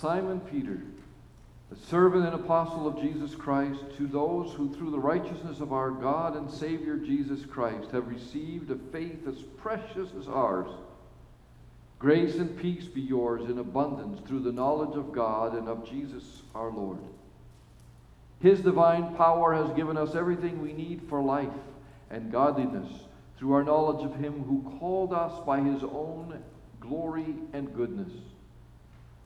Simon 0.00 0.40
Peter, 0.40 0.80
the 1.70 1.76
servant 1.76 2.26
and 2.26 2.34
apostle 2.34 2.86
of 2.86 3.00
Jesus 3.00 3.34
Christ, 3.34 3.80
to 3.96 4.06
those 4.06 4.52
who 4.52 4.74
through 4.74 4.90
the 4.90 4.98
righteousness 4.98 5.60
of 5.60 5.72
our 5.72 5.90
God 5.90 6.36
and 6.36 6.50
Savior 6.50 6.96
Jesus 6.96 7.46
Christ 7.46 7.90
have 7.92 8.08
received 8.08 8.70
a 8.70 8.76
faith 8.90 9.26
as 9.28 9.40
precious 9.56 10.08
as 10.18 10.26
ours. 10.26 10.68
Grace 12.00 12.34
and 12.34 12.58
peace 12.58 12.86
be 12.86 13.00
yours 13.00 13.48
in 13.48 13.58
abundance 13.58 14.20
through 14.26 14.40
the 14.40 14.52
knowledge 14.52 14.96
of 14.96 15.12
God 15.12 15.56
and 15.56 15.68
of 15.68 15.88
Jesus 15.88 16.42
our 16.54 16.70
Lord. 16.70 16.98
His 18.40 18.60
divine 18.60 19.14
power 19.14 19.54
has 19.54 19.74
given 19.76 19.96
us 19.96 20.14
everything 20.14 20.60
we 20.60 20.72
need 20.72 21.02
for 21.08 21.22
life 21.22 21.48
and 22.10 22.32
godliness 22.32 22.92
through 23.38 23.54
our 23.54 23.64
knowledge 23.64 24.04
of 24.04 24.16
Him 24.16 24.42
who 24.42 24.76
called 24.78 25.12
us 25.12 25.32
by 25.46 25.60
His 25.60 25.82
own 25.84 26.42
glory 26.80 27.36
and 27.52 27.74
goodness. 27.74 28.12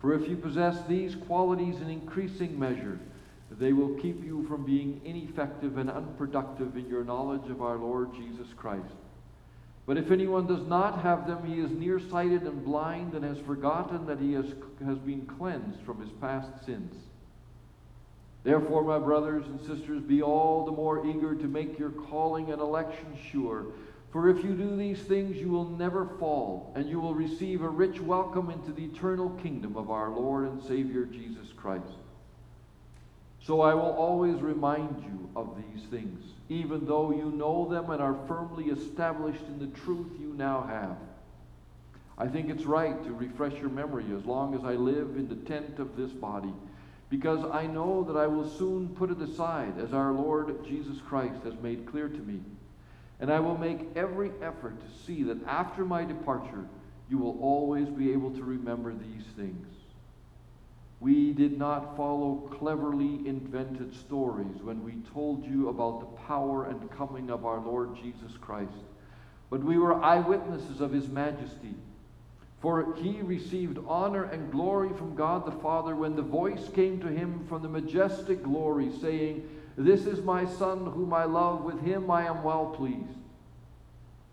For 0.00 0.14
if 0.14 0.28
you 0.28 0.36
possess 0.36 0.86
these 0.86 1.14
qualities 1.14 1.80
in 1.80 1.88
increasing 1.88 2.58
measure, 2.58 2.98
they 3.50 3.72
will 3.72 3.94
keep 3.94 4.24
you 4.24 4.46
from 4.48 4.64
being 4.64 5.00
ineffective 5.04 5.78
and 5.78 5.90
unproductive 5.90 6.76
in 6.76 6.88
your 6.88 7.04
knowledge 7.04 7.48
of 7.50 7.62
our 7.62 7.76
Lord 7.76 8.14
Jesus 8.14 8.48
Christ. 8.56 8.94
But 9.86 9.96
if 9.96 10.10
anyone 10.10 10.48
does 10.48 10.66
not 10.66 11.00
have 11.02 11.28
them, 11.28 11.46
he 11.46 11.60
is 11.60 11.70
nearsighted 11.70 12.42
and 12.42 12.64
blind 12.64 13.14
and 13.14 13.24
has 13.24 13.38
forgotten 13.38 14.06
that 14.06 14.18
he 14.18 14.32
has, 14.32 14.46
has 14.84 14.98
been 14.98 15.26
cleansed 15.38 15.80
from 15.82 16.00
his 16.00 16.10
past 16.20 16.66
sins. 16.66 16.92
Therefore, 18.42 18.82
my 18.82 18.98
brothers 18.98 19.44
and 19.46 19.60
sisters, 19.60 20.02
be 20.02 20.22
all 20.22 20.64
the 20.64 20.72
more 20.72 21.06
eager 21.06 21.34
to 21.34 21.46
make 21.46 21.78
your 21.78 21.90
calling 21.90 22.50
and 22.50 22.60
election 22.60 23.16
sure. 23.30 23.66
For 24.16 24.30
if 24.30 24.42
you 24.42 24.54
do 24.54 24.76
these 24.76 25.00
things, 25.00 25.36
you 25.36 25.50
will 25.50 25.68
never 25.68 26.06
fall, 26.18 26.72
and 26.74 26.88
you 26.88 27.00
will 27.00 27.12
receive 27.12 27.60
a 27.60 27.68
rich 27.68 28.00
welcome 28.00 28.48
into 28.48 28.72
the 28.72 28.86
eternal 28.86 29.28
kingdom 29.42 29.76
of 29.76 29.90
our 29.90 30.08
Lord 30.08 30.48
and 30.48 30.62
Savior 30.62 31.04
Jesus 31.04 31.52
Christ. 31.54 31.84
So 33.42 33.60
I 33.60 33.74
will 33.74 33.82
always 33.82 34.40
remind 34.40 35.04
you 35.04 35.28
of 35.36 35.54
these 35.58 35.84
things, 35.90 36.24
even 36.48 36.86
though 36.86 37.10
you 37.10 37.30
know 37.30 37.68
them 37.68 37.90
and 37.90 38.00
are 38.00 38.16
firmly 38.26 38.68
established 38.68 39.44
in 39.48 39.58
the 39.58 39.78
truth 39.80 40.06
you 40.18 40.32
now 40.32 40.62
have. 40.62 40.96
I 42.16 42.26
think 42.26 42.48
it's 42.48 42.64
right 42.64 43.04
to 43.04 43.12
refresh 43.12 43.60
your 43.60 43.68
memory 43.68 44.06
as 44.16 44.24
long 44.24 44.54
as 44.54 44.64
I 44.64 44.76
live 44.76 45.16
in 45.16 45.28
the 45.28 45.46
tent 45.46 45.78
of 45.78 45.94
this 45.94 46.12
body, 46.12 46.54
because 47.10 47.44
I 47.52 47.66
know 47.66 48.02
that 48.04 48.16
I 48.16 48.28
will 48.28 48.48
soon 48.48 48.88
put 48.96 49.10
it 49.10 49.20
aside, 49.20 49.74
as 49.78 49.92
our 49.92 50.12
Lord 50.12 50.64
Jesus 50.64 50.96
Christ 51.06 51.42
has 51.44 51.60
made 51.60 51.84
clear 51.84 52.08
to 52.08 52.20
me. 52.20 52.40
And 53.20 53.32
I 53.32 53.40
will 53.40 53.56
make 53.56 53.88
every 53.96 54.30
effort 54.42 54.78
to 54.80 55.04
see 55.06 55.22
that 55.24 55.46
after 55.46 55.84
my 55.84 56.04
departure, 56.04 56.66
you 57.08 57.18
will 57.18 57.38
always 57.40 57.88
be 57.88 58.12
able 58.12 58.30
to 58.32 58.42
remember 58.42 58.92
these 58.92 59.24
things. 59.36 59.66
We 61.00 61.32
did 61.32 61.58
not 61.58 61.96
follow 61.96 62.48
cleverly 62.58 63.20
invented 63.26 63.94
stories 63.94 64.62
when 64.62 64.82
we 64.82 64.94
told 65.12 65.44
you 65.44 65.68
about 65.68 66.00
the 66.00 66.22
power 66.26 66.66
and 66.66 66.90
coming 66.90 67.30
of 67.30 67.44
our 67.44 67.60
Lord 67.60 67.96
Jesus 67.96 68.32
Christ, 68.40 68.72
but 69.50 69.62
we 69.62 69.78
were 69.78 70.02
eyewitnesses 70.02 70.80
of 70.80 70.92
his 70.92 71.08
majesty. 71.08 71.74
For 72.60 72.94
he 72.96 73.20
received 73.20 73.78
honor 73.86 74.24
and 74.24 74.50
glory 74.50 74.88
from 74.96 75.14
God 75.14 75.46
the 75.46 75.60
Father 75.60 75.94
when 75.94 76.16
the 76.16 76.22
voice 76.22 76.68
came 76.74 76.98
to 77.00 77.08
him 77.08 77.44
from 77.48 77.62
the 77.62 77.68
majestic 77.68 78.42
glory, 78.42 78.90
saying, 79.00 79.46
This 79.76 80.06
is 80.06 80.24
my 80.24 80.46
Son 80.46 80.86
whom 80.86 81.12
I 81.12 81.24
love, 81.24 81.62
with 81.62 81.80
him 81.82 82.10
I 82.10 82.26
am 82.26 82.42
well 82.42 82.66
pleased. 82.66 83.18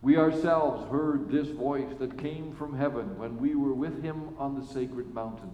We 0.01 0.17
ourselves 0.17 0.89
heard 0.89 1.29
this 1.29 1.47
voice 1.47 1.93
that 1.99 2.17
came 2.17 2.53
from 2.55 2.77
heaven 2.77 3.17
when 3.17 3.37
we 3.37 3.55
were 3.55 3.73
with 3.73 4.01
him 4.03 4.35
on 4.37 4.59
the 4.59 4.65
sacred 4.65 5.13
mountain. 5.13 5.51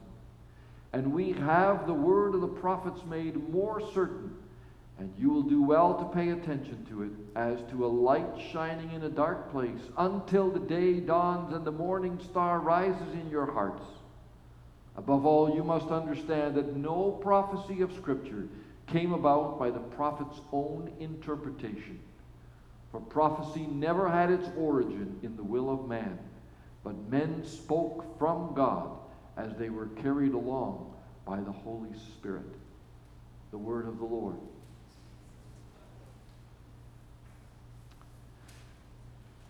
And 0.94 1.14
we 1.14 1.34
have 1.34 1.86
the 1.86 1.94
word 1.94 2.34
of 2.34 2.42
the 2.42 2.48
prophets 2.48 3.02
made 3.08 3.50
more 3.50 3.80
certain, 3.94 4.36
and 4.98 5.14
you 5.18 5.30
will 5.30 5.44
do 5.44 5.62
well 5.62 5.96
to 5.96 6.16
pay 6.16 6.30
attention 6.30 6.86
to 6.90 7.04
it 7.04 7.12
as 7.36 7.60
to 7.72 7.86
a 7.86 7.88
light 7.88 8.42
shining 8.52 8.92
in 8.92 9.04
a 9.04 9.10
dark 9.10 9.52
place 9.52 9.82
until 9.98 10.50
the 10.50 10.60
day 10.60 11.00
dawns 11.00 11.54
and 11.54 11.64
the 11.64 11.72
morning 11.72 12.20
star 12.30 12.60
rises 12.60 13.14
in 13.14 13.30
your 13.30 13.52
hearts. 13.52 13.86
Above 14.98 15.26
all, 15.26 15.56
you 15.56 15.64
must 15.64 15.90
understand 15.90 16.56
that 16.56 16.76
no 16.76 17.12
prophecy 17.22 17.82
of 17.82 17.94
Scripture 17.94 18.48
came 18.92 19.14
about 19.14 19.60
by 19.60 19.70
the 19.70 19.80
prophet's 19.80 20.42
own 20.52 20.92
interpretation. 21.00 22.00
For 22.92 23.00
prophecy 23.00 23.68
never 23.68 24.10
had 24.10 24.32
its 24.32 24.50
origin 24.58 25.20
in 25.22 25.36
the 25.36 25.44
will 25.44 25.70
of 25.70 25.88
man, 25.88 26.18
but 26.84 27.10
men 27.10 27.46
spoke 27.46 28.18
from 28.18 28.54
God 28.56 28.90
as 29.38 29.56
they 29.58 29.70
were 29.70 29.88
carried 29.88 30.34
along 30.34 30.94
by 31.26 31.40
the 31.40 31.52
Holy 31.52 31.94
Spirit. 31.94 32.56
The 33.52 33.58
word 33.58 33.88
of 33.88 34.00
the 34.00 34.06
Lord. 34.06 34.36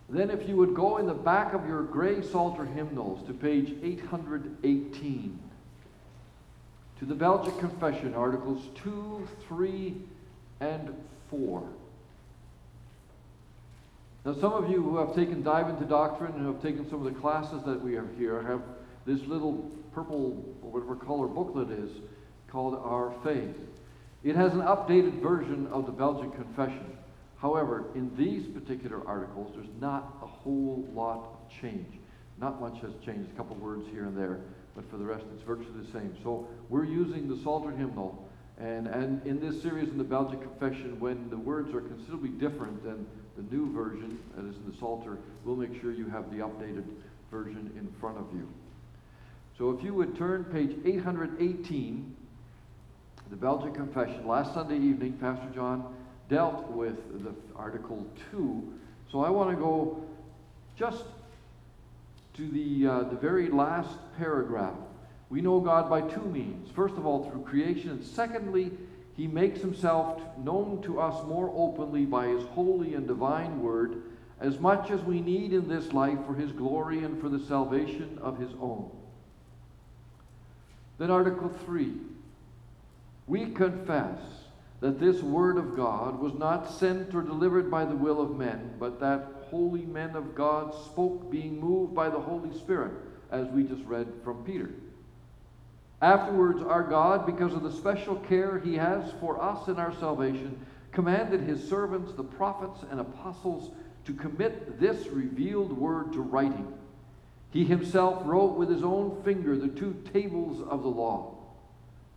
Then, 0.09 0.31
if 0.31 0.49
you 0.49 0.57
would 0.57 0.73
go 0.73 0.97
in 0.97 1.05
the 1.05 1.13
back 1.13 1.53
of 1.53 1.67
your 1.67 1.83
gray 1.83 2.21
Psalter 2.23 2.65
hymnals 2.65 3.25
to 3.27 3.33
page 3.33 3.75
818, 3.83 5.39
to 6.99 7.05
the 7.05 7.15
Belgic 7.15 7.57
Confession, 7.59 8.13
Articles 8.13 8.61
2, 8.83 9.25
3, 9.47 9.95
and 10.59 10.93
4. 11.29 11.63
Now, 14.25 14.33
some 14.33 14.51
of 14.51 14.69
you 14.69 14.83
who 14.83 14.97
have 14.97 15.15
taken 15.15 15.41
Dive 15.41 15.69
into 15.69 15.85
Doctrine 15.85 16.33
and 16.33 16.45
have 16.45 16.61
taken 16.61 16.89
some 16.89 17.05
of 17.05 17.13
the 17.13 17.17
classes 17.19 17.63
that 17.65 17.81
we 17.81 17.93
have 17.93 18.07
here 18.17 18.41
have 18.41 18.61
this 19.05 19.21
little 19.27 19.71
purple, 19.93 20.43
or 20.61 20.71
whatever 20.71 20.95
color 20.95 21.27
booklet 21.27 21.71
is, 21.71 21.89
called 22.49 22.75
Our 22.75 23.13
Faith. 23.23 23.55
It 24.23 24.35
has 24.35 24.51
an 24.51 24.61
updated 24.61 25.21
version 25.21 25.67
of 25.67 25.85
the 25.85 25.93
Belgic 25.93 26.35
Confession. 26.35 26.97
However, 27.37 27.85
in 27.95 28.11
these 28.17 28.45
particular 28.47 29.07
articles, 29.07 29.53
there's 29.55 29.73
not 29.79 30.17
a 30.21 30.27
whole 30.27 30.85
lot 30.93 31.19
of 31.19 31.61
change. 31.61 31.98
Not 32.39 32.61
much 32.61 32.79
has 32.81 32.91
changed, 33.05 33.29
a 33.31 33.35
couple 33.35 33.55
words 33.57 33.85
here 33.91 34.05
and 34.05 34.17
there, 34.17 34.39
but 34.75 34.89
for 34.89 34.97
the 34.97 35.03
rest, 35.03 35.25
it's 35.33 35.43
virtually 35.43 35.81
the 35.81 35.91
same. 35.91 36.15
So 36.23 36.47
we're 36.69 36.85
using 36.85 37.27
the 37.27 37.41
Psalter 37.43 37.71
hymnal, 37.71 38.27
and, 38.57 38.87
and 38.87 39.25
in 39.25 39.39
this 39.39 39.61
series 39.61 39.89
in 39.89 39.97
the 39.97 40.03
Belgic 40.03 40.41
Confession, 40.41 40.99
when 40.99 41.29
the 41.29 41.37
words 41.37 41.73
are 41.73 41.81
considerably 41.81 42.29
different 42.29 42.83
than 42.83 43.05
the 43.35 43.55
new 43.55 43.71
version, 43.73 44.19
that 44.35 44.45
is 44.45 44.55
in 44.55 44.71
the 44.71 44.77
Psalter, 44.77 45.17
we'll 45.43 45.55
make 45.55 45.79
sure 45.81 45.91
you 45.91 46.07
have 46.09 46.29
the 46.31 46.37
updated 46.37 46.85
version 47.31 47.71
in 47.77 47.87
front 47.99 48.17
of 48.17 48.25
you. 48.33 48.47
So 49.57 49.71
if 49.71 49.83
you 49.83 49.93
would 49.93 50.17
turn 50.17 50.45
page 50.45 50.77
818, 50.85 52.15
the 53.29 53.35
Belgic 53.35 53.75
Confession. 53.75 54.27
Last 54.27 54.53
Sunday 54.53 54.77
evening, 54.77 55.13
Pastor 55.13 55.47
John 55.53 55.93
dealt 56.29 56.67
with 56.69 57.23
the 57.23 57.33
Article 57.55 58.05
2. 58.31 58.73
So 59.11 59.23
I 59.23 59.29
want 59.29 59.51
to 59.51 59.55
go 59.55 60.03
just 60.75 61.03
to 62.35 62.47
the, 62.49 62.87
uh, 62.87 63.03
the 63.09 63.15
very 63.15 63.49
last 63.49 63.97
paragraph. 64.17 64.75
We 65.29 65.41
know 65.41 65.59
God 65.59 65.89
by 65.89 66.01
two 66.01 66.25
means. 66.25 66.71
First 66.71 66.95
of 66.95 67.05
all, 67.05 67.29
through 67.29 67.43
creation, 67.43 67.91
and 67.91 68.03
secondly, 68.03 68.71
he 69.15 69.27
makes 69.27 69.59
himself 69.59 70.21
known 70.37 70.81
to 70.83 70.99
us 70.99 71.25
more 71.27 71.51
openly 71.55 72.05
by 72.05 72.27
his 72.27 72.43
holy 72.45 72.95
and 72.95 73.07
divine 73.07 73.61
word, 73.61 74.01
as 74.39 74.59
much 74.59 74.89
as 74.89 75.01
we 75.01 75.21
need 75.21 75.53
in 75.53 75.67
this 75.67 75.91
life 75.91 76.17
for 76.25 76.33
his 76.33 76.51
glory 76.51 77.03
and 77.03 77.19
for 77.19 77.29
the 77.29 77.45
salvation 77.45 78.17
of 78.21 78.39
his 78.39 78.51
own. 78.61 78.89
Then, 80.97 81.11
Article 81.11 81.49
3 81.65 81.93
we 83.29 83.45
confess 83.45 84.19
that 84.81 84.99
this 84.99 85.21
Word 85.21 85.57
of 85.57 85.75
God 85.75 86.19
was 86.19 86.33
not 86.33 86.69
sent 86.71 87.13
or 87.13 87.21
delivered 87.21 87.69
by 87.69 87.85
the 87.85 87.95
will 87.95 88.19
of 88.19 88.35
men, 88.35 88.73
but 88.79 88.99
that 88.99 89.38
holy 89.49 89.85
men 89.85 90.15
of 90.15 90.35
God 90.35 90.73
spoke 90.85 91.29
being 91.31 91.59
moved 91.59 91.93
by 91.93 92.09
the 92.09 92.19
Holy 92.19 92.57
Spirit, 92.57 92.91
as 93.31 93.47
we 93.47 93.63
just 93.63 93.83
read 93.83 94.07
from 94.23 94.43
Peter. 94.43 94.69
Afterwards, 96.01 96.61
our 96.61 96.83
God, 96.83 97.25
because 97.25 97.53
of 97.53 97.63
the 97.63 97.71
special 97.71 98.15
care 98.15 98.59
he 98.59 98.75
has 98.75 99.11
for 99.19 99.41
us 99.41 99.67
in 99.67 99.77
our 99.77 99.93
salvation, 99.95 100.65
commanded 100.91 101.41
his 101.41 101.67
servants, 101.67 102.13
the 102.13 102.23
prophets 102.23 102.83
and 102.89 102.99
apostles, 102.99 103.71
to 104.05 104.13
commit 104.13 104.79
this 104.79 105.07
revealed 105.07 105.71
word 105.71 106.13
to 106.13 106.21
writing 106.21 106.73
He 107.51 107.65
himself 107.65 108.21
wrote 108.25 108.57
with 108.57 108.69
his 108.69 108.83
own 108.83 109.21
finger 109.23 109.57
the 109.57 109.67
two 109.67 110.01
tables 110.13 110.65
of 110.69 110.83
the 110.83 110.89
law. 110.89 111.35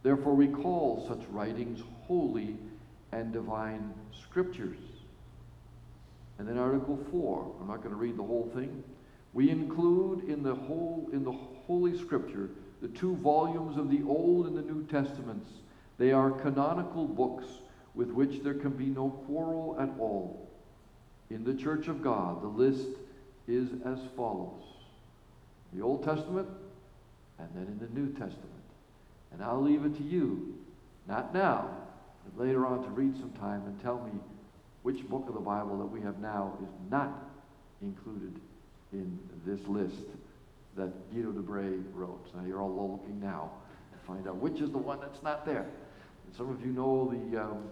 Therefore, 0.03 0.35
we 0.35 0.49
call 0.49 1.05
such 1.09 1.27
writings 1.31 1.83
holy 2.07 2.57
and 3.13 3.33
divine 3.33 3.93
scriptures. 4.13 4.79
And 6.39 6.49
then 6.49 6.59
Article 6.59 6.99
4, 7.11 7.55
I'm 7.61 7.69
not 7.69 7.79
going 7.79 7.91
to 7.91 8.01
read 8.01 8.17
the 8.17 8.23
whole 8.23 8.51
thing. 8.55 8.83
We 9.33 9.51
include 9.51 10.29
in 10.29 10.43
the 10.43 10.55
whole 10.55 11.09
in 11.13 11.25
the 11.25 11.33
Holy 11.33 11.97
Scripture 11.97 12.51
the 12.81 12.89
two 12.89 13.17
volumes 13.17 13.77
of 13.77 13.91
the 13.91 14.03
Old 14.07 14.47
and 14.47 14.57
the 14.57 14.63
New 14.63 14.85
Testaments. 14.87 15.51
They 15.99 16.13
are 16.13 16.31
canonical 16.31 17.07
books 17.07 17.47
with 17.95 18.11
which 18.11 18.43
there 18.43 18.55
can 18.55 18.71
be 18.71 18.87
no 18.87 19.11
quarrel 19.27 19.77
at 19.79 19.91
all. 19.99 20.51
In 21.31 21.45
the 21.45 21.55
Church 21.55 21.89
of 21.89 22.03
God, 22.03 22.43
the 22.43 22.49
list 22.49 22.89
is 23.47 23.69
as 23.85 23.99
follows 24.17 24.63
the 25.73 25.83
Old 25.83 26.05
Testament, 26.05 26.49
and 27.39 27.49
then 27.55 27.65
in 27.65 27.79
the 27.79 27.99
New 27.99 28.09
Testament. 28.13 28.51
And 29.33 29.43
I'll 29.43 29.63
leave 29.63 29.85
it 29.85 29.97
to 29.97 30.03
you, 30.03 30.55
not 31.09 31.33
now, 31.33 31.71
but 32.25 32.45
later 32.45 32.67
on 32.67 32.83
to 32.83 32.91
read 32.91 33.17
some 33.17 33.33
time 33.33 33.63
and 33.67 33.81
tell 33.81 34.01
me 34.05 34.13
which 34.83 35.09
book 35.09 35.27
of 35.29 35.35
the 35.35 35.41
Bible 35.41 35.79
that 35.79 35.87
we 35.87 36.01
have 36.01 36.19
now 36.19 36.57
is 36.63 36.91
not 36.91 37.31
included 37.81 38.41
in 38.93 39.19
this 39.47 39.61
list 39.67 40.07
that 40.77 41.13
Guido 41.13 41.33
de 41.33 41.41
Brès 41.41 41.83
wrote. 41.95 42.27
Now 42.35 42.45
you're 42.47 42.61
all 42.61 42.99
looking 42.99 43.21
now 43.21 43.51
to 43.93 44.07
find 44.07 44.27
out 44.27 44.37
which 44.37 44.61
is 44.61 44.71
the 44.71 44.79
one 44.79 45.01
that's 45.01 45.23
not 45.23 45.45
there. 45.45 45.67
And 46.27 46.37
some 46.37 46.51
of 46.51 46.65
you 46.65 46.73
know 46.73 47.13
the 47.13 47.43
um, 47.43 47.65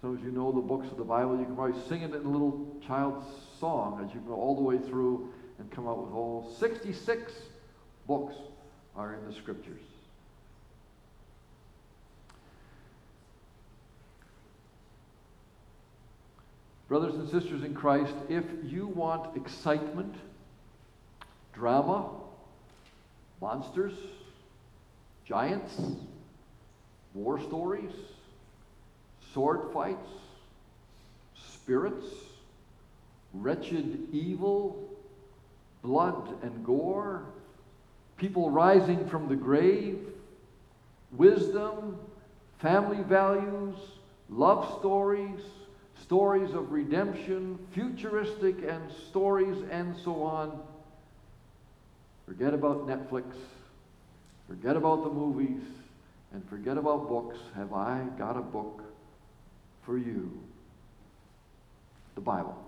some 0.00 0.16
of 0.16 0.24
you 0.24 0.30
know 0.30 0.50
the 0.50 0.60
books 0.60 0.90
of 0.90 0.96
the 0.96 1.04
Bible. 1.04 1.38
You 1.38 1.44
can 1.44 1.54
probably 1.54 1.80
sing 1.88 2.02
it 2.02 2.14
in 2.14 2.24
a 2.24 2.30
little 2.30 2.74
child's 2.86 3.26
song 3.58 4.04
as 4.04 4.14
you 4.14 4.20
go 4.20 4.34
all 4.34 4.54
the 4.54 4.62
way 4.62 4.78
through 4.78 5.28
and 5.58 5.70
come 5.70 5.86
out 5.86 6.02
with 6.02 6.14
all 6.14 6.54
66 6.58 7.32
books 8.06 8.34
are 8.96 9.14
in 9.14 9.26
the 9.26 9.34
scriptures. 9.34 9.82
Brothers 16.90 17.14
and 17.14 17.30
sisters 17.30 17.62
in 17.62 17.72
Christ, 17.72 18.16
if 18.28 18.44
you 18.64 18.88
want 18.88 19.36
excitement, 19.36 20.12
drama, 21.52 22.10
monsters, 23.40 23.92
giants, 25.24 25.80
war 27.14 27.40
stories, 27.40 27.92
sword 29.32 29.72
fights, 29.72 30.08
spirits, 31.36 32.06
wretched 33.34 34.08
evil, 34.10 34.90
blood 35.82 36.42
and 36.42 36.66
gore, 36.66 37.22
people 38.16 38.50
rising 38.50 39.08
from 39.08 39.28
the 39.28 39.36
grave, 39.36 39.96
wisdom, 41.12 41.96
family 42.58 43.04
values, 43.04 43.76
love 44.28 44.76
stories, 44.80 45.38
stories 46.10 46.52
of 46.54 46.72
redemption, 46.72 47.56
futuristic 47.70 48.56
and 48.68 48.82
stories, 49.10 49.56
and 49.70 49.96
so 49.96 50.24
on. 50.24 50.60
Forget 52.26 52.52
about 52.52 52.88
Netflix, 52.88 53.26
forget 54.48 54.74
about 54.74 55.04
the 55.04 55.08
movies, 55.08 55.62
and 56.32 56.44
forget 56.48 56.76
about 56.76 57.08
books. 57.08 57.38
Have 57.54 57.72
I 57.72 58.02
got 58.18 58.36
a 58.36 58.40
book 58.40 58.82
for 59.86 59.96
you? 59.96 60.36
The 62.16 62.20
Bible. 62.20 62.58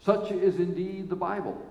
Such 0.00 0.32
is 0.32 0.56
indeed 0.56 1.08
the 1.08 1.14
Bible 1.14 1.64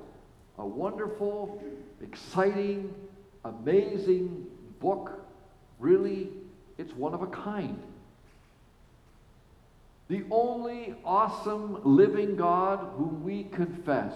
a 0.60 0.66
wonderful, 0.66 1.62
exciting, 2.02 2.96
amazing 3.44 4.46
book. 4.80 5.12
Really, 5.78 6.30
it's 6.78 6.94
one 6.94 7.14
of 7.14 7.22
a 7.22 7.28
kind. 7.28 7.78
The 10.10 10.24
only 10.32 10.96
awesome 11.04 11.82
living 11.84 12.38
God 12.38 12.94
whom 12.96 13.24
we 13.24 13.44
confess 13.44 14.14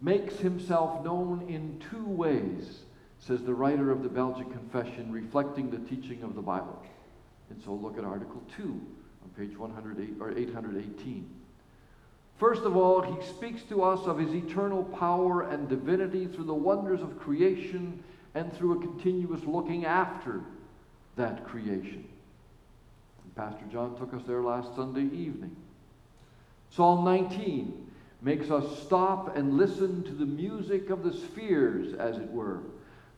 makes 0.00 0.36
himself 0.38 1.04
known 1.04 1.46
in 1.48 1.82
two 1.90 2.06
ways, 2.06 2.80
says 3.18 3.42
the 3.42 3.54
writer 3.54 3.90
of 3.90 4.02
the 4.02 4.08
Belgic 4.08 4.50
Confession, 4.50 5.12
reflecting 5.12 5.70
the 5.70 5.78
teaching 5.78 6.22
of 6.22 6.34
the 6.34 6.40
Bible. 6.40 6.82
And 7.50 7.62
so 7.62 7.74
look 7.74 7.98
at 7.98 8.04
Article 8.04 8.42
2 8.56 8.62
on 8.62 9.30
page 9.36 9.58
108 9.58 10.14
or 10.20 10.30
818. 10.30 11.28
First 12.38 12.62
of 12.62 12.76
all, 12.76 13.02
he 13.02 13.26
speaks 13.26 13.62
to 13.64 13.82
us 13.82 14.06
of 14.06 14.18
his 14.18 14.32
eternal 14.32 14.84
power 14.84 15.42
and 15.42 15.68
divinity 15.68 16.26
through 16.26 16.44
the 16.44 16.54
wonders 16.54 17.00
of 17.00 17.18
creation 17.18 18.02
and 18.34 18.52
through 18.52 18.78
a 18.78 18.80
continuous 18.80 19.42
looking 19.44 19.84
after 19.84 20.40
that 21.16 21.44
creation. 21.46 22.08
Pastor 23.38 23.66
John 23.70 23.96
took 23.96 24.12
us 24.14 24.22
there 24.26 24.42
last 24.42 24.74
Sunday 24.74 25.16
evening. 25.16 25.54
Psalm 26.70 27.04
19 27.04 27.86
makes 28.20 28.50
us 28.50 28.82
stop 28.82 29.36
and 29.36 29.56
listen 29.56 30.02
to 30.02 30.10
the 30.10 30.26
music 30.26 30.90
of 30.90 31.04
the 31.04 31.16
spheres, 31.16 31.94
as 31.94 32.16
it 32.16 32.28
were. 32.32 32.62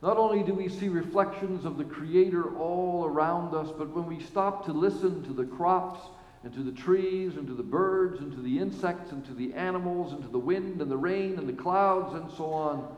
Not 0.03 0.19
only 0.19 0.43
do 0.43 0.53
we 0.53 0.69
see 0.69 0.91
reflections 0.91 1.65
of 1.65 1.79
the 1.79 1.85
Creator 1.85 2.55
all 2.59 3.07
around 3.07 3.55
us, 3.55 3.71
but 3.79 3.97
when 3.97 4.05
we 4.05 4.23
stop 4.23 4.67
to 4.67 4.75
listen 4.75 5.23
to 5.25 5.33
the 5.33 5.47
crops 5.47 6.01
and 6.45 6.53
to 6.53 6.63
the 6.63 6.73
trees, 6.73 7.37
and 7.37 7.47
to 7.47 7.55
the 7.55 7.63
birds, 7.63 8.21
and 8.21 8.31
to 8.33 8.43
the 8.43 8.59
insects, 8.59 9.13
and 9.13 9.25
to 9.25 9.33
the 9.33 9.55
animals, 9.55 10.13
and 10.13 10.23
to 10.23 10.29
the 10.29 10.39
wind, 10.39 10.83
and 10.83 10.91
the 10.91 10.99
rain, 10.99 11.39
and 11.39 11.49
the 11.49 11.55
clouds, 11.55 12.15
and 12.15 12.31
so 12.33 12.53
on, 12.53 12.95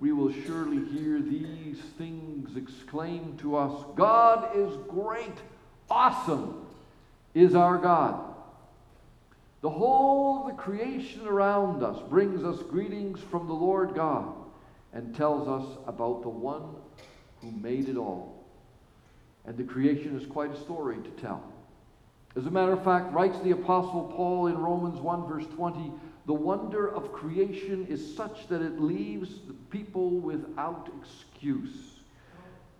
we 0.00 0.12
will 0.12 0.32
surely 0.32 0.82
hear 0.86 1.20
these 1.20 1.78
things 1.98 2.56
exclaim 2.56 3.36
to 3.42 3.54
us 3.54 3.84
God 3.96 4.56
is 4.56 4.74
great, 4.88 5.36
awesome 5.90 6.66
is 7.34 7.54
our 7.54 7.78
God. 7.78 8.34
The 9.60 9.70
whole 9.70 10.42
of 10.42 10.46
the 10.48 10.62
creation 10.62 11.26
around 11.26 11.82
us 11.82 11.98
brings 12.08 12.44
us 12.44 12.62
greetings 12.62 13.20
from 13.20 13.46
the 13.46 13.54
Lord 13.54 13.94
God 13.94 14.34
and 14.92 15.16
tells 15.16 15.48
us 15.48 15.78
about 15.86 16.22
the 16.22 16.28
one 16.28 16.76
who 17.40 17.50
made 17.50 17.88
it 17.88 17.96
all. 17.96 18.44
And 19.46 19.56
the 19.56 19.64
creation 19.64 20.18
is 20.18 20.26
quite 20.26 20.52
a 20.52 20.60
story 20.60 20.96
to 20.96 21.10
tell. 21.22 21.42
As 22.36 22.46
a 22.46 22.50
matter 22.50 22.72
of 22.72 22.84
fact, 22.84 23.12
writes 23.12 23.38
the 23.40 23.52
Apostle 23.52 24.12
Paul 24.14 24.48
in 24.48 24.58
Romans 24.58 25.00
1, 25.00 25.26
verse 25.28 25.46
20, 25.54 25.92
the 26.26 26.34
wonder 26.34 26.88
of 26.88 27.12
creation 27.12 27.86
is 27.86 28.16
such 28.16 28.48
that 28.48 28.62
it 28.62 28.80
leaves 28.80 29.30
the 29.46 29.54
people 29.70 30.10
without 30.10 30.90
excuse. 31.00 31.93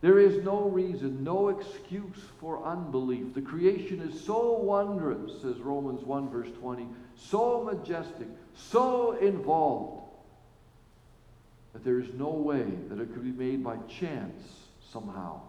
There 0.04 0.18
is 0.18 0.44
no 0.44 0.68
reason, 0.68 1.24
no 1.24 1.48
excuse 1.48 2.20
for 2.38 2.62
unbelief. 2.62 3.32
The 3.32 3.40
creation 3.40 4.02
is 4.02 4.22
so 4.22 4.52
wondrous, 4.52 5.40
says 5.40 5.56
Romans 5.60 6.04
1, 6.04 6.28
verse 6.28 6.50
20, 6.60 6.86
so 7.16 7.64
majestic, 7.64 8.28
so 8.54 9.12
involved, 9.12 10.10
that 11.72 11.84
there 11.84 12.00
is 12.00 12.12
no 12.18 12.28
way 12.28 12.66
that 12.90 13.00
it 13.00 13.14
could 13.14 13.24
be 13.24 13.32
made 13.32 13.64
by 13.64 13.78
chance 13.88 14.42
somehow. 14.92 15.40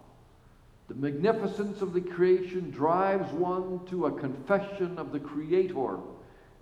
The 0.88 0.96
magnificence 0.96 1.82
of 1.82 1.92
the 1.92 2.00
creation 2.00 2.72
drives 2.72 3.30
one 3.34 3.86
to 3.88 4.06
a 4.06 4.12
confession 4.18 4.98
of 4.98 5.12
the 5.12 5.20
Creator, 5.20 5.98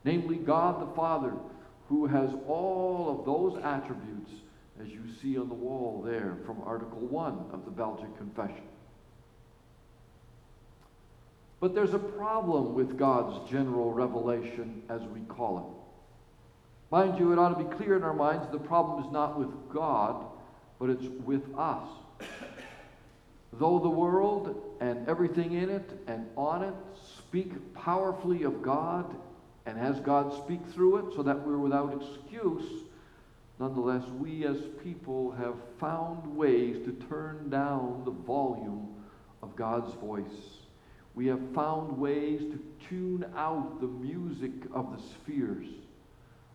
namely 0.03 0.37
God 0.37 0.81
the 0.81 0.95
Father, 0.95 1.33
who 1.89 2.07
has 2.07 2.31
all 2.47 3.19
of 3.19 3.25
those 3.27 3.63
attributes, 3.63 4.31
as 4.83 4.91
you 4.91 5.03
see 5.21 5.37
on 5.37 5.47
the 5.47 5.53
wall 5.53 6.03
there 6.05 6.35
from 6.45 6.61
Article 6.65 6.99
1 6.99 7.45
of 7.53 7.65
the 7.65 7.71
Belgic 7.71 8.17
Confession. 8.17 8.63
But 11.59 11.73
there's 11.73 11.93
a 11.93 11.99
problem 11.99 12.73
with 12.73 12.97
God's 12.97 13.49
general 13.49 13.93
revelation, 13.93 14.81
as 14.89 15.01
we 15.03 15.21
call 15.21 15.57
it. 15.59 16.93
Mind 16.93 17.17
you, 17.17 17.31
it 17.31 17.39
ought 17.39 17.57
to 17.57 17.63
be 17.63 17.75
clear 17.75 17.95
in 17.95 18.03
our 18.03 18.13
minds 18.13 18.45
the 18.51 18.59
problem 18.59 19.05
is 19.05 19.11
not 19.11 19.39
with 19.39 19.49
God, 19.73 20.25
but 20.79 20.89
it's 20.89 21.07
with 21.25 21.43
us. 21.57 21.87
Though 23.53 23.79
the 23.79 23.89
world 23.89 24.77
and 24.81 25.07
everything 25.07 25.53
in 25.53 25.69
it 25.69 25.89
and 26.07 26.27
on 26.35 26.63
it 26.63 26.73
speak 27.17 27.73
powerfully 27.73 28.43
of 28.43 28.61
God 28.61 29.15
and 29.65 29.77
has 29.77 29.99
God 30.01 30.33
speak 30.43 30.59
through 30.73 30.97
it 30.97 31.15
so 31.15 31.23
that 31.23 31.47
we're 31.47 31.57
without 31.57 31.93
excuse, 32.01 32.83
nonetheless, 33.63 34.03
we 34.19 34.45
as 34.45 34.57
people 34.83 35.31
have 35.31 35.55
found 35.79 36.27
ways 36.35 36.75
to 36.83 36.91
turn 37.07 37.49
down 37.49 38.01
the 38.03 38.11
volume 38.11 38.89
of 39.41 39.55
God's 39.55 39.93
voice. 39.93 40.59
We 41.15 41.27
have 41.27 41.39
found 41.55 41.97
ways 41.97 42.41
to 42.41 42.59
tune 42.89 43.25
out 43.37 43.79
the 43.79 43.87
music 43.87 44.51
of 44.73 44.91
the 44.91 45.01
spheres. 45.01 45.67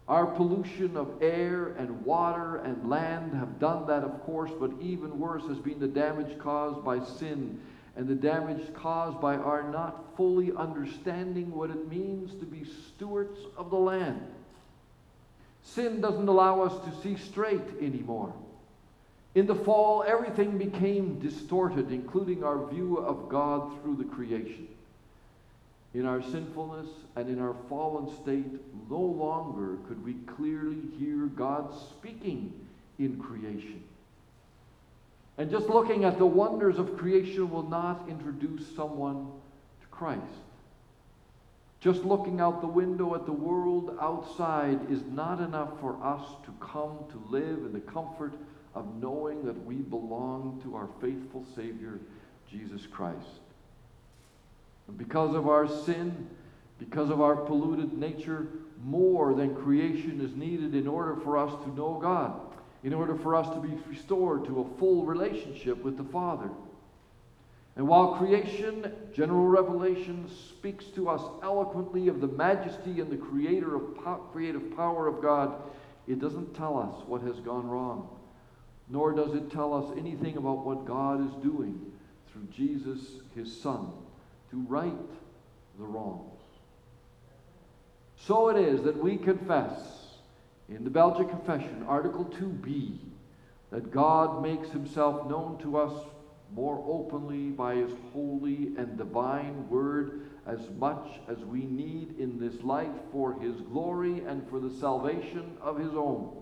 Our 0.06 0.26
pollution 0.26 0.98
of 0.98 1.22
air 1.22 1.68
and 1.78 2.04
water 2.04 2.56
and 2.56 2.90
land 2.90 3.32
have 3.32 3.58
done 3.58 3.86
that, 3.86 4.04
of 4.04 4.20
course, 4.24 4.50
but 4.60 4.72
even 4.78 5.18
worse 5.18 5.44
has 5.48 5.58
been 5.58 5.80
the 5.80 5.88
damage 5.88 6.38
caused 6.38 6.84
by 6.84 7.02
sin 7.02 7.58
and 7.96 8.06
the 8.06 8.14
damage 8.14 8.72
caused 8.74 9.18
by 9.18 9.34
our 9.36 9.70
not 9.70 10.14
fully 10.14 10.52
understanding 10.54 11.50
what 11.52 11.70
it 11.70 11.88
means 11.88 12.34
to 12.34 12.44
be 12.44 12.64
stewards 12.64 13.38
of 13.56 13.70
the 13.70 13.76
land. 13.76 14.20
Sin 15.74 16.00
doesn't 16.00 16.28
allow 16.28 16.62
us 16.62 16.72
to 16.84 17.02
see 17.02 17.16
straight 17.16 17.60
anymore. 17.80 18.32
In 19.34 19.46
the 19.46 19.54
fall, 19.54 20.02
everything 20.06 20.58
became 20.58 21.18
distorted, 21.18 21.92
including 21.92 22.42
our 22.42 22.66
view 22.66 22.98
of 22.98 23.28
God 23.28 23.80
through 23.82 23.96
the 23.96 24.04
creation. 24.04 24.66
In 25.94 26.06
our 26.06 26.22
sinfulness 26.22 26.88
and 27.16 27.28
in 27.28 27.40
our 27.40 27.54
fallen 27.68 28.14
state, 28.22 28.60
no 28.90 29.00
longer 29.00 29.76
could 29.86 30.04
we 30.04 30.14
clearly 30.36 30.78
hear 30.98 31.26
God 31.26 31.72
speaking 31.90 32.52
in 32.98 33.18
creation. 33.18 33.82
And 35.36 35.50
just 35.50 35.68
looking 35.68 36.04
at 36.04 36.18
the 36.18 36.26
wonders 36.26 36.78
of 36.78 36.96
creation 36.96 37.50
will 37.50 37.68
not 37.68 38.08
introduce 38.08 38.74
someone 38.74 39.28
to 39.80 39.86
Christ. 39.90 40.22
Just 41.80 42.02
looking 42.02 42.40
out 42.40 42.60
the 42.60 42.66
window 42.66 43.14
at 43.14 43.24
the 43.24 43.32
world 43.32 43.96
outside 44.00 44.90
is 44.90 45.02
not 45.04 45.40
enough 45.40 45.78
for 45.80 46.02
us 46.04 46.22
to 46.44 46.52
come 46.60 46.98
to 47.10 47.22
live 47.30 47.58
in 47.58 47.72
the 47.72 47.80
comfort 47.80 48.34
of 48.74 49.00
knowing 49.00 49.44
that 49.44 49.64
we 49.64 49.76
belong 49.76 50.60
to 50.64 50.74
our 50.74 50.88
faithful 51.00 51.46
Savior, 51.54 52.00
Jesus 52.50 52.86
Christ. 52.86 53.40
Because 54.96 55.34
of 55.36 55.48
our 55.48 55.68
sin, 55.68 56.28
because 56.78 57.10
of 57.10 57.20
our 57.20 57.36
polluted 57.36 57.96
nature, 57.96 58.48
more 58.84 59.34
than 59.34 59.54
creation 59.54 60.20
is 60.20 60.34
needed 60.34 60.74
in 60.74 60.86
order 60.86 61.16
for 61.16 61.36
us 61.36 61.52
to 61.64 61.74
know 61.74 61.98
God, 62.00 62.40
in 62.82 62.92
order 62.92 63.14
for 63.14 63.36
us 63.36 63.48
to 63.54 63.60
be 63.60 63.74
restored 63.88 64.44
to 64.46 64.60
a 64.60 64.78
full 64.78 65.04
relationship 65.04 65.82
with 65.82 65.96
the 65.96 66.04
Father. 66.04 66.50
And 67.78 67.86
while 67.86 68.16
creation, 68.16 68.92
general 69.14 69.46
revelation, 69.46 70.28
speaks 70.28 70.86
to 70.96 71.08
us 71.08 71.22
eloquently 71.44 72.08
of 72.08 72.20
the 72.20 72.26
majesty 72.26 73.00
and 73.00 73.08
the 73.08 73.16
creator 73.16 73.76
of 73.76 73.96
po- 73.96 74.28
creative 74.32 74.76
power 74.76 75.06
of 75.06 75.22
God, 75.22 75.62
it 76.08 76.20
doesn't 76.20 76.56
tell 76.56 76.76
us 76.76 77.06
what 77.06 77.22
has 77.22 77.38
gone 77.38 77.68
wrong, 77.68 78.08
nor 78.88 79.12
does 79.12 79.32
it 79.32 79.52
tell 79.52 79.72
us 79.72 79.96
anything 79.96 80.36
about 80.36 80.66
what 80.66 80.86
God 80.86 81.24
is 81.24 81.32
doing 81.40 81.80
through 82.32 82.48
Jesus, 82.52 83.20
his 83.36 83.60
Son, 83.60 83.92
to 84.50 84.56
right 84.68 84.92
the 85.78 85.84
wrongs. 85.84 86.40
So 88.16 88.48
it 88.48 88.56
is 88.56 88.82
that 88.82 88.96
we 89.00 89.16
confess 89.16 90.16
in 90.68 90.82
the 90.82 90.90
Belgic 90.90 91.30
Confession, 91.30 91.84
Article 91.86 92.24
2b, 92.24 92.98
that 93.70 93.92
God 93.92 94.42
makes 94.42 94.70
himself 94.70 95.30
known 95.30 95.58
to 95.62 95.78
us 95.78 95.92
more 96.54 96.82
openly 96.86 97.50
by 97.50 97.74
his 97.74 97.92
holy 98.12 98.72
and 98.76 98.96
divine 98.96 99.68
word 99.68 100.22
as 100.46 100.60
much 100.78 101.06
as 101.28 101.38
we 101.38 101.60
need 101.60 102.18
in 102.18 102.38
this 102.38 102.62
life 102.62 102.88
for 103.12 103.38
his 103.40 103.56
glory 103.60 104.20
and 104.26 104.48
for 104.48 104.58
the 104.58 104.70
salvation 104.78 105.56
of 105.60 105.78
his 105.78 105.92
own. 105.94 106.34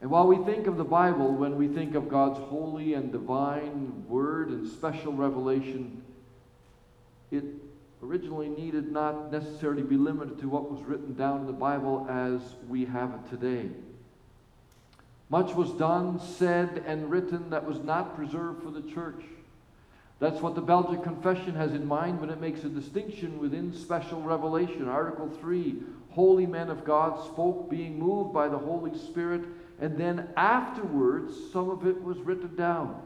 And 0.00 0.10
while 0.10 0.26
we 0.26 0.36
think 0.44 0.66
of 0.66 0.76
the 0.76 0.84
Bible, 0.84 1.32
when 1.32 1.56
we 1.56 1.68
think 1.68 1.94
of 1.94 2.08
God's 2.08 2.38
holy 2.38 2.94
and 2.94 3.10
divine 3.10 4.04
word 4.08 4.48
and 4.50 4.66
special 4.66 5.12
revelation, 5.12 6.02
it 7.30 7.44
originally 8.02 8.48
needed 8.48 8.92
not 8.92 9.32
necessarily 9.32 9.82
be 9.82 9.96
limited 9.96 10.38
to 10.40 10.48
what 10.48 10.70
was 10.70 10.80
written 10.82 11.14
down 11.14 11.40
in 11.40 11.46
the 11.46 11.52
Bible 11.52 12.06
as 12.08 12.40
we 12.68 12.84
have 12.84 13.12
it 13.12 13.30
today. 13.30 13.68
Much 15.30 15.54
was 15.54 15.70
done, 15.72 16.20
said, 16.20 16.82
and 16.86 17.10
written 17.10 17.50
that 17.50 17.66
was 17.66 17.80
not 17.80 18.16
preserved 18.16 18.62
for 18.62 18.70
the 18.70 18.88
church. 18.92 19.22
That's 20.20 20.40
what 20.40 20.54
the 20.54 20.60
Belgic 20.60 21.02
Confession 21.02 21.54
has 21.54 21.72
in 21.72 21.86
mind 21.86 22.20
when 22.20 22.30
it 22.30 22.40
makes 22.40 22.64
a 22.64 22.68
distinction 22.68 23.38
within 23.38 23.72
special 23.72 24.20
revelation. 24.22 24.88
Article 24.88 25.28
3 25.40 25.76
Holy 26.10 26.46
men 26.46 26.70
of 26.70 26.84
God 26.84 27.24
spoke, 27.26 27.70
being 27.70 27.98
moved 27.98 28.32
by 28.32 28.48
the 28.48 28.58
Holy 28.58 28.96
Spirit, 28.98 29.42
and 29.80 29.96
then 29.96 30.28
afterwards, 30.36 31.34
some 31.52 31.70
of 31.70 31.86
it 31.86 32.02
was 32.02 32.18
written 32.18 32.56
down. 32.56 33.00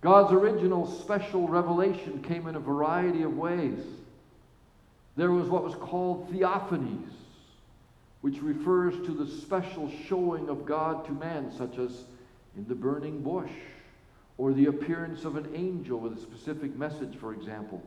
God's 0.00 0.32
original 0.32 0.86
special 0.86 1.46
revelation 1.46 2.22
came 2.22 2.46
in 2.48 2.56
a 2.56 2.60
variety 2.60 3.22
of 3.22 3.36
ways. 3.36 3.78
There 5.16 5.30
was 5.30 5.48
what 5.48 5.64
was 5.64 5.74
called 5.74 6.32
theophanies 6.32 7.12
which 8.20 8.42
refers 8.42 8.94
to 9.06 9.12
the 9.12 9.26
special 9.26 9.90
showing 10.06 10.48
of 10.48 10.66
God 10.66 11.06
to 11.06 11.12
man, 11.12 11.52
such 11.56 11.78
as 11.78 12.04
in 12.56 12.66
the 12.66 12.74
burning 12.74 13.22
bush, 13.22 13.52
or 14.36 14.52
the 14.52 14.66
appearance 14.66 15.24
of 15.24 15.36
an 15.36 15.48
angel 15.54 15.98
with 15.98 16.18
a 16.18 16.20
specific 16.20 16.76
message, 16.76 17.16
for 17.16 17.32
example. 17.32 17.82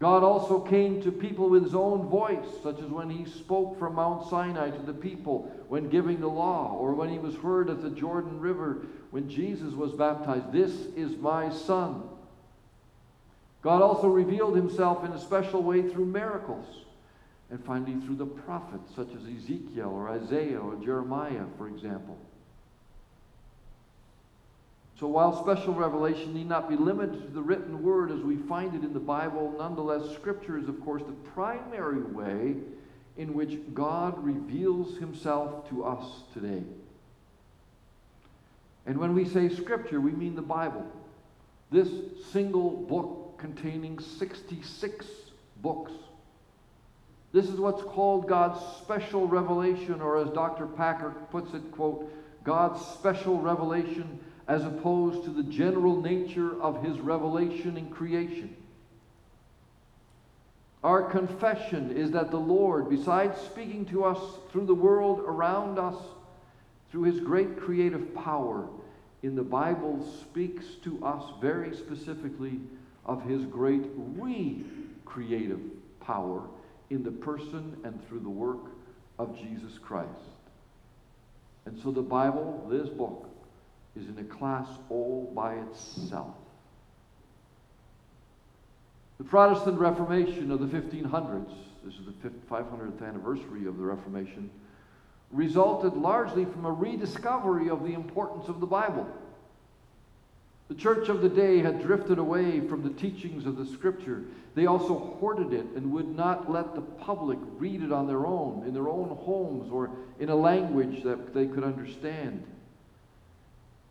God 0.00 0.24
also 0.24 0.58
came 0.58 1.00
to 1.02 1.12
people 1.12 1.48
with 1.48 1.62
his 1.62 1.76
own 1.76 2.08
voice, 2.08 2.48
such 2.64 2.80
as 2.80 2.86
when 2.86 3.08
he 3.08 3.24
spoke 3.24 3.78
from 3.78 3.94
Mount 3.94 4.28
Sinai 4.28 4.70
to 4.70 4.82
the 4.82 4.92
people 4.92 5.52
when 5.68 5.88
giving 5.88 6.18
the 6.18 6.28
law, 6.28 6.76
or 6.76 6.92
when 6.94 7.08
he 7.08 7.20
was 7.20 7.36
heard 7.36 7.70
at 7.70 7.82
the 7.82 7.90
Jordan 7.90 8.40
River 8.40 8.78
when 9.12 9.30
Jesus 9.30 9.74
was 9.74 9.92
baptized. 9.92 10.50
This 10.50 10.72
is 10.96 11.16
my 11.18 11.50
Son. 11.50 12.02
God 13.62 13.80
also 13.80 14.08
revealed 14.08 14.56
himself 14.56 15.04
in 15.04 15.12
a 15.12 15.20
special 15.20 15.62
way 15.62 15.88
through 15.88 16.06
miracles 16.06 16.66
and 17.52 17.62
finally 17.66 17.94
through 18.06 18.16
the 18.16 18.24
prophets 18.24 18.90
such 18.96 19.08
as 19.08 19.20
Ezekiel 19.28 19.90
or 19.90 20.08
Isaiah 20.08 20.58
or 20.58 20.74
Jeremiah, 20.76 21.44
for 21.58 21.68
example. 21.68 22.16
So 24.98 25.06
while 25.06 25.38
special 25.44 25.74
revelation 25.74 26.32
need 26.32 26.48
not 26.48 26.70
be 26.70 26.76
limited 26.76 27.20
to 27.22 27.28
the 27.28 27.42
written 27.42 27.82
word 27.82 28.10
as 28.10 28.20
we 28.20 28.36
find 28.36 28.74
it 28.74 28.82
in 28.82 28.94
the 28.94 29.00
Bible, 29.00 29.54
nonetheless, 29.58 30.14
Scripture 30.14 30.56
is, 30.56 30.66
of 30.66 30.80
course, 30.82 31.02
the 31.02 31.12
primary 31.34 32.00
way 32.00 32.54
in 33.18 33.34
which 33.34 33.58
God 33.74 34.24
reveals 34.24 34.96
himself 34.96 35.68
to 35.68 35.84
us 35.84 36.06
today. 36.32 36.62
And 38.86 38.96
when 38.96 39.14
we 39.14 39.26
say 39.26 39.50
Scripture, 39.50 40.00
we 40.00 40.12
mean 40.12 40.36
the 40.36 40.40
Bible. 40.40 40.86
This 41.70 41.88
single 42.32 42.70
book 42.70 43.36
containing 43.38 43.98
66 43.98 45.06
books 45.60 45.92
this 47.32 47.46
is 47.46 47.58
what's 47.58 47.82
called 47.82 48.28
God's 48.28 48.60
special 48.76 49.26
revelation, 49.26 50.02
or 50.02 50.18
as 50.18 50.28
Dr. 50.30 50.66
Packer 50.66 51.10
puts 51.30 51.54
it, 51.54 51.72
quote, 51.72 52.12
God's 52.44 52.84
special 52.84 53.40
revelation 53.40 54.20
as 54.48 54.64
opposed 54.64 55.24
to 55.24 55.30
the 55.30 55.44
general 55.44 56.00
nature 56.00 56.60
of 56.60 56.82
his 56.84 56.98
revelation 57.00 57.78
in 57.78 57.88
creation. 57.88 58.54
Our 60.84 61.04
confession 61.04 61.96
is 61.96 62.10
that 62.10 62.30
the 62.30 62.40
Lord, 62.40 62.90
besides 62.90 63.40
speaking 63.40 63.86
to 63.86 64.04
us 64.04 64.18
through 64.50 64.66
the 64.66 64.74
world 64.74 65.20
around 65.20 65.78
us, 65.78 65.94
through 66.90 67.04
his 67.04 67.20
great 67.20 67.58
creative 67.58 68.14
power, 68.14 68.68
in 69.22 69.36
the 69.36 69.42
Bible 69.42 70.06
speaks 70.20 70.66
to 70.82 71.02
us 71.02 71.22
very 71.40 71.74
specifically 71.74 72.60
of 73.06 73.24
his 73.24 73.44
great 73.46 73.84
recreative 74.18 75.60
power 76.00 76.42
in 76.92 77.02
the 77.02 77.10
person 77.10 77.76
and 77.84 78.06
through 78.06 78.20
the 78.20 78.28
work 78.28 78.70
of 79.18 79.36
Jesus 79.38 79.78
Christ. 79.78 80.08
And 81.64 81.78
so 81.82 81.90
the 81.90 82.02
Bible, 82.02 82.66
this 82.70 82.88
book, 82.88 83.28
is 83.96 84.08
in 84.08 84.18
a 84.18 84.24
class 84.24 84.66
all 84.90 85.32
by 85.34 85.54
itself. 85.54 86.34
The 89.18 89.24
Protestant 89.24 89.78
Reformation 89.78 90.50
of 90.50 90.60
the 90.60 90.66
1500s, 90.66 91.54
this 91.84 91.94
is 91.94 92.06
the 92.06 92.28
500th 92.50 93.06
anniversary 93.06 93.66
of 93.66 93.78
the 93.78 93.84
Reformation, 93.84 94.50
resulted 95.30 95.94
largely 95.94 96.44
from 96.44 96.66
a 96.66 96.70
rediscovery 96.70 97.70
of 97.70 97.84
the 97.84 97.94
importance 97.94 98.48
of 98.48 98.60
the 98.60 98.66
Bible. 98.66 99.06
The 100.72 100.78
church 100.78 101.10
of 101.10 101.20
the 101.20 101.28
day 101.28 101.58
had 101.58 101.82
drifted 101.82 102.18
away 102.18 102.60
from 102.60 102.82
the 102.82 102.98
teachings 102.98 103.44
of 103.44 103.58
the 103.58 103.66
scripture. 103.66 104.22
They 104.54 104.64
also 104.64 104.98
hoarded 105.20 105.52
it 105.52 105.66
and 105.76 105.92
would 105.92 106.16
not 106.16 106.50
let 106.50 106.74
the 106.74 106.80
public 106.80 107.38
read 107.58 107.82
it 107.82 107.92
on 107.92 108.06
their 108.06 108.24
own, 108.24 108.64
in 108.66 108.72
their 108.72 108.88
own 108.88 109.10
homes, 109.10 109.70
or 109.70 109.90
in 110.18 110.30
a 110.30 110.34
language 110.34 111.02
that 111.02 111.34
they 111.34 111.46
could 111.46 111.62
understand. 111.62 112.42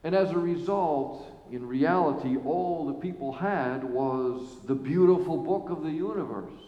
And 0.04 0.16
as 0.16 0.32
a 0.32 0.40
result, 0.40 1.24
in 1.52 1.68
reality, 1.68 2.38
all 2.38 2.88
the 2.88 3.00
people 3.00 3.32
had 3.32 3.84
was 3.84 4.58
the 4.66 4.74
beautiful 4.74 5.38
book 5.38 5.70
of 5.70 5.84
the 5.84 5.92
universe, 5.92 6.64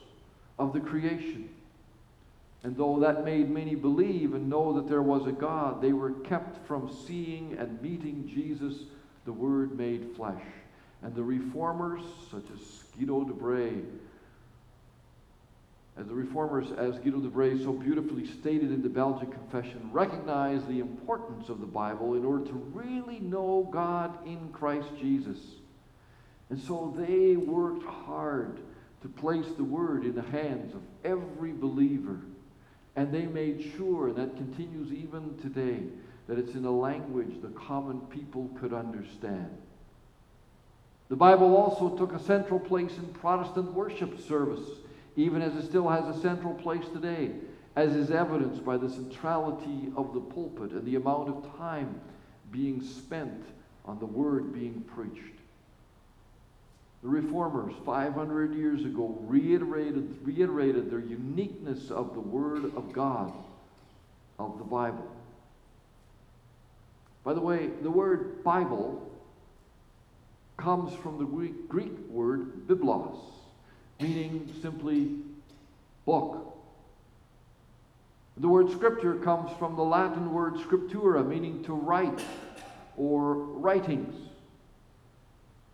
of 0.60 0.74
the 0.74 0.80
creation. 0.80 1.50
And 2.62 2.78
though 2.78 3.00
that 3.00 3.26
made 3.26 3.50
many 3.50 3.74
believe 3.74 4.36
and 4.36 4.48
know 4.48 4.74
that 4.74 4.88
there 4.88 5.02
was 5.02 5.26
a 5.26 5.32
God, 5.32 5.82
they 5.82 5.92
were 5.92 6.12
kept 6.12 6.68
from 6.68 6.96
seeing 7.08 7.58
and 7.58 7.82
meeting 7.82 8.30
Jesus 8.32 8.84
the 9.26 9.34
Word 9.34 9.78
made 9.78 10.16
flesh. 10.16 10.44
And 11.02 11.14
the 11.16 11.24
reformers, 11.24 12.02
such 12.32 12.46
as 12.54 12.84
Guido 12.98 13.24
de 13.24 13.34
Brès, 13.34 13.84
as 15.98 16.08
the 16.08 16.14
reformers, 16.14 16.72
as 16.72 16.98
Guido 17.00 17.20
de 17.20 17.30
Brès 17.30 17.64
so 17.64 17.74
beautifully 17.74 18.26
stated 18.26 18.72
in 18.72 18.82
the 18.82 18.90
Belgian 18.90 19.32
Confession, 19.32 19.90
recognize 19.92 20.66
the 20.66 20.80
importance 20.80 21.50
of 21.50 21.60
the 21.60 21.68
Bible 21.68 22.16
in 22.16 22.26
order 22.26 22.46
to 22.46 22.54
really 22.74 23.20
know 23.20 23.70
God 23.72 24.26
in 24.26 24.50
Christ 24.52 24.88
Jesus. 25.00 25.38
And 26.50 26.60
so 26.60 26.94
they 26.98 27.36
worked 27.36 27.84
hard 27.84 28.60
to 29.02 29.08
place 29.08 29.46
the 29.56 29.64
word 29.64 30.06
in 30.06 30.16
the 30.16 30.22
hands 30.22 30.74
of 30.74 30.82
every 31.04 31.52
believer. 31.52 32.20
And 32.96 33.12
they 33.12 33.26
made 33.26 33.74
sure, 33.78 34.08
and 34.08 34.16
that 34.18 34.36
continues 34.36 34.92
even 34.92 35.38
today, 35.40 35.80
that 36.28 36.38
it's 36.38 36.56
in 36.56 36.66
a 36.66 36.72
language 36.72 37.42
the 37.42 37.50
common 37.50 38.00
people 38.08 38.50
could 38.60 38.74
understand. 38.74 39.58
The 41.10 41.16
Bible 41.16 41.56
also 41.56 41.96
took 41.98 42.14
a 42.14 42.24
central 42.24 42.60
place 42.60 42.98
in 42.98 43.06
Protestant 43.14 43.74
worship 43.74 44.20
service, 44.22 44.68
even 45.16 45.42
as 45.42 45.56
it 45.56 45.68
still 45.68 45.90
has 45.90 46.16
a 46.16 46.20
central 46.22 46.54
place 46.54 46.86
today, 46.94 47.32
as 47.76 47.96
is 47.96 48.10
evidenced 48.10 48.64
by 48.64 48.78
the 48.78 48.90
centrality 48.90 49.92
of 49.96 50.14
the 50.14 50.22
pulpit 50.22 50.72
and 50.72 50.86
the 50.86 50.96
amount 50.96 51.30
of 51.30 51.58
time 51.58 52.00
being 52.52 52.82
spent 52.82 53.44
on 53.86 54.00
the 54.00 54.06
word 54.06 54.54
being 54.54 54.82
preached. 54.96 55.34
The 57.04 57.10
reformers 57.10 57.74
500 57.86 58.56
years 58.56 58.86
ago 58.86 59.18
reiterated, 59.24 60.18
reiterated 60.24 60.90
their 60.90 61.02
uniqueness 61.02 61.92
of 61.92 62.14
the 62.14 62.22
Word 62.22 62.64
of 62.78 62.94
God, 62.94 63.34
of 64.40 64.58
the 64.58 64.64
Bible. 64.64 65.12
By 67.24 67.34
the 67.34 67.42
way, 67.42 67.70
the 67.82 67.90
word 67.90 68.44
Bible 68.44 69.10
comes 70.58 70.94
from 70.94 71.18
the 71.18 71.26
Greek, 71.26 71.70
Greek 71.70 71.98
word 72.10 72.68
biblos, 72.68 73.18
meaning 74.00 74.54
simply 74.62 75.16
book. 76.06 76.50
The 78.38 78.48
word 78.48 78.72
scripture 78.72 79.16
comes 79.16 79.52
from 79.58 79.76
the 79.76 79.84
Latin 79.84 80.34
word 80.34 80.56
scriptura, 80.56 81.26
meaning 81.26 81.64
to 81.66 81.74
write 81.74 82.22
or 82.98 83.36
writings. 83.36 84.16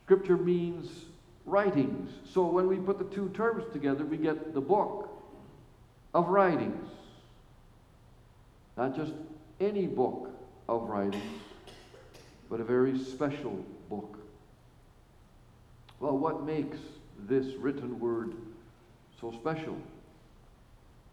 Scripture 0.06 0.38
means 0.38 1.06
writings. 1.46 2.12
So 2.32 2.46
when 2.46 2.68
we 2.68 2.77
put 2.77 3.00
the 3.00 3.06
two 3.15 3.29
terms 3.29 3.63
together, 3.74 4.06
we 4.06 4.18
get 4.18 4.53
the 4.53 4.62
book 4.62 5.10
of 6.13 6.29
writings. 6.29 6.89
Not 8.77 8.96
just 8.96 9.13
any 9.60 9.88
book 9.88 10.29
of 10.70 10.90
writing, 10.90 11.22
but 12.50 12.60
a 12.60 12.64
very 12.64 12.98
special 12.98 13.66
book. 13.90 14.18
Well, 16.00 16.18
what 16.18 16.46
makes 16.46 16.78
this 17.28 17.56
written 17.56 18.00
word 18.00 18.34
so 19.20 19.32
special? 19.32 19.78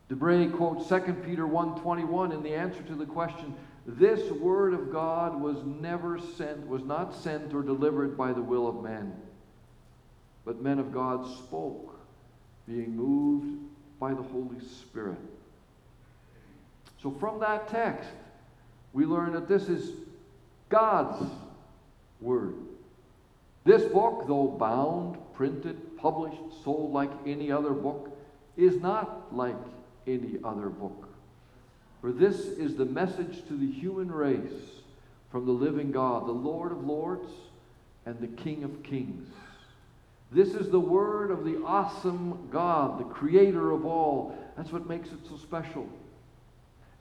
de 0.09 0.15
Brès 0.15 0.55
quotes 0.55 0.89
2 0.89 1.15
Peter 1.25 1.47
1:21 1.47 2.33
in 2.33 2.43
the 2.43 2.55
answer 2.55 2.83
to 2.83 2.95
the 2.95 3.07
question, 3.07 3.55
this 3.87 4.31
word 4.31 4.75
of 4.75 4.93
God 4.93 5.41
was 5.41 5.65
never 5.65 6.19
sent, 6.19 6.67
was 6.69 6.85
not 6.85 7.15
sent 7.15 7.53
or 7.53 7.63
delivered 7.63 8.17
by 8.17 8.33
the 8.33 8.43
will 8.43 8.69
of 8.69 8.83
man 8.83 9.13
but 10.47 10.63
men 10.63 10.79
of 10.79 10.93
God 10.93 11.27
spoke, 11.37 11.99
being 12.67 12.97
moved 12.97 13.59
by 13.99 14.15
the 14.15 14.23
Holy 14.23 14.61
Spirit. 14.61 15.19
So, 17.03 17.11
from 17.11 17.41
that 17.41 17.69
text, 17.69 18.09
we 18.97 19.05
learn 19.05 19.35
that 19.35 19.47
this 19.47 19.69
is 19.69 19.91
God's 20.71 21.31
Word. 22.23 22.55
This 23.63 23.83
book, 23.93 24.25
though 24.27 24.47
bound, 24.47 25.19
printed, 25.35 25.99
published, 25.99 26.41
sold 26.65 26.95
like 26.95 27.11
any 27.27 27.53
other 27.53 27.73
book, 27.73 28.11
is 28.57 28.81
not 28.81 29.37
like 29.37 29.59
any 30.07 30.39
other 30.43 30.71
book. 30.71 31.11
For 32.01 32.11
this 32.11 32.37
is 32.37 32.77
the 32.77 32.87
message 32.87 33.47
to 33.49 33.55
the 33.55 33.71
human 33.71 34.11
race 34.11 34.81
from 35.31 35.45
the 35.45 35.53
living 35.53 35.93
God, 35.93 36.27
the 36.27 36.33
Lord 36.33 36.73
of 36.73 36.83
lords 36.83 37.29
and 38.07 38.19
the 38.19 38.29
King 38.29 38.65
of 38.65 38.83
kings. 38.83 39.29
This 40.33 40.55
is 40.55 40.71
the 40.71 40.81
word 40.81 41.31
of 41.31 41.45
the 41.45 41.63
awesome 41.67 42.49
God, 42.51 42.99
the 42.99 43.05
creator 43.05 43.73
of 43.73 43.85
all. 43.85 44.35
That's 44.57 44.73
what 44.73 44.89
makes 44.89 45.11
it 45.11 45.19
so 45.29 45.37
special. 45.37 45.87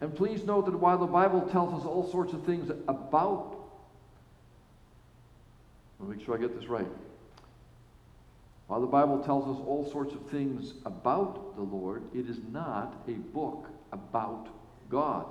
And 0.02 0.14
please 0.16 0.44
note 0.44 0.66
that 0.66 0.76
while 0.76 0.98
the 0.98 1.06
Bible 1.06 1.42
tells 1.42 1.74
us 1.80 1.86
all 1.86 2.10
sorts 2.12 2.34
of 2.34 2.44
things 2.44 2.70
about, 2.88 3.56
I'll 6.00 6.08
make 6.08 6.24
sure 6.26 6.36
I 6.36 6.42
get 6.42 6.60
this 6.60 6.70
right. 6.70 6.88
While 8.68 8.82
the 8.82 8.88
Bible 8.88 9.20
tells 9.20 9.44
us 9.46 9.64
all 9.66 9.90
sorts 9.92 10.14
of 10.14 10.28
things 10.30 10.74
about 10.86 11.56
the 11.56 11.62
Lord, 11.62 12.04
it 12.14 12.28
is 12.30 12.40
not 12.52 13.04
a 13.08 13.12
book 13.12 13.70
about 13.92 14.48
God. 14.90 15.28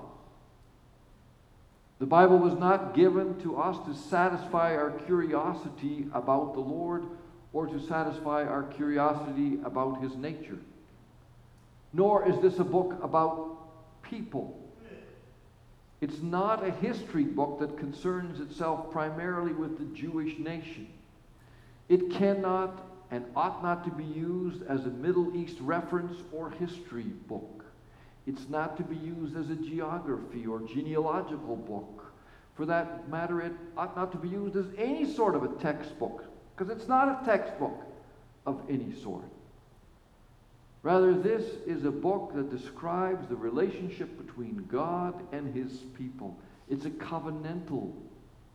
The 1.98 2.06
Bible 2.06 2.38
was 2.38 2.54
not 2.54 2.94
given 2.94 3.40
to 3.42 3.56
us 3.56 3.76
to 3.86 3.94
satisfy 3.94 4.76
our 4.76 4.90
curiosity 4.90 6.06
about 6.12 6.54
the 6.54 6.60
Lord 6.60 7.04
or 7.52 7.66
to 7.66 7.80
satisfy 7.80 8.44
our 8.44 8.64
curiosity 8.64 9.58
about 9.64 10.00
his 10.02 10.16
nature. 10.16 10.58
Nor 11.92 12.28
is 12.28 12.38
this 12.40 12.58
a 12.58 12.64
book 12.64 12.98
about 13.02 13.53
people. 14.10 14.60
It's 16.00 16.20
not 16.20 16.64
a 16.64 16.70
history 16.70 17.24
book 17.24 17.60
that 17.60 17.78
concerns 17.78 18.40
itself 18.40 18.90
primarily 18.90 19.52
with 19.52 19.78
the 19.78 19.96
Jewish 19.96 20.38
nation. 20.38 20.88
It 21.88 22.10
cannot 22.10 22.82
and 23.10 23.24
ought 23.36 23.62
not 23.62 23.84
to 23.84 23.90
be 23.90 24.04
used 24.04 24.62
as 24.66 24.86
a 24.86 24.90
Middle 24.90 25.36
East 25.36 25.56
reference 25.60 26.18
or 26.32 26.50
history 26.50 27.04
book. 27.28 27.64
It's 28.26 28.48
not 28.48 28.76
to 28.78 28.82
be 28.82 28.96
used 28.96 29.36
as 29.36 29.50
a 29.50 29.54
geography 29.54 30.46
or 30.46 30.60
genealogical 30.60 31.56
book. 31.56 32.12
For 32.56 32.66
that 32.66 33.08
matter, 33.08 33.40
it 33.40 33.52
ought 33.76 33.96
not 33.96 34.12
to 34.12 34.18
be 34.18 34.28
used 34.28 34.56
as 34.56 34.66
any 34.78 35.04
sort 35.04 35.34
of 35.34 35.42
a 35.44 35.48
textbook 35.60 36.24
because 36.56 36.74
it's 36.74 36.88
not 36.88 37.22
a 37.22 37.24
textbook 37.24 37.84
of 38.46 38.60
any 38.68 38.94
sort. 39.02 39.24
Rather, 40.84 41.14
this 41.14 41.42
is 41.66 41.84
a 41.84 41.90
book 41.90 42.32
that 42.36 42.56
describes 42.56 43.26
the 43.26 43.34
relationship 43.34 44.16
between 44.24 44.68
God 44.70 45.20
and 45.32 45.52
his 45.52 45.78
people. 45.98 46.38
It's 46.68 46.84
a 46.84 46.90
covenantal 46.90 47.92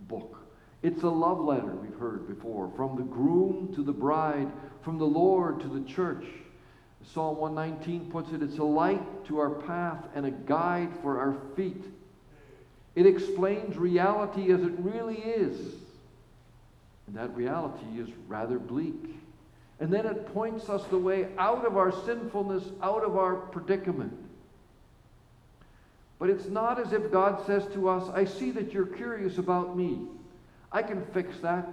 book. 0.02 0.38
It's 0.82 1.04
a 1.04 1.10
love 1.10 1.42
letter, 1.42 1.76
we've 1.76 2.00
heard 2.00 2.28
before, 2.28 2.72
from 2.78 2.96
the 2.96 3.04
groom 3.04 3.74
to 3.76 3.84
the 3.84 3.92
bride, 3.92 4.48
from 4.82 4.98
the 4.98 5.06
Lord 5.06 5.60
to 5.60 5.68
the 5.68 5.86
church. 5.90 6.24
Psalm 7.04 7.36
119 7.38 8.10
puts 8.10 8.32
it 8.32 8.42
it's 8.42 8.60
a 8.60 8.64
light 8.64 9.26
to 9.26 9.40
our 9.40 9.50
path 9.50 10.06
and 10.16 10.26
a 10.26 10.32
guide 10.32 10.92
for 11.02 11.20
our 11.20 11.36
feet. 11.58 11.84
It 12.96 13.06
explains 13.06 13.76
reality 13.76 14.54
as 14.54 14.62
it 14.62 14.74
really 14.78 15.18
is 15.18 15.76
and 17.10 17.18
that 17.18 17.36
reality 17.36 18.00
is 18.00 18.08
rather 18.28 18.60
bleak. 18.60 19.16
And 19.80 19.94
then 19.94 20.06
it 20.06 20.34
points 20.34 20.70
us 20.70 20.84
the 20.86 20.98
way 20.98 21.28
out 21.38 21.66
of 21.66 21.78
our 21.78 21.92
sinfulness, 22.06 22.64
out 22.82 23.04
of 23.04 23.16
our 23.16 23.36
predicament. 23.36 24.14
But 26.20 26.30
it's 26.30 26.48
not 26.48 26.80
as 26.80 26.92
if 26.92 27.12
God 27.12 27.46
says 27.48 27.66
to 27.74 27.88
us, 27.88 28.10
I 28.14 28.26
see 28.26 28.52
that 28.52 28.74
you're 28.74 28.86
curious 28.86 29.38
about 29.38 29.78
me. 29.78 30.00
I 30.72 30.84
can 30.84 31.06
fix 31.14 31.40
that. 31.40 31.66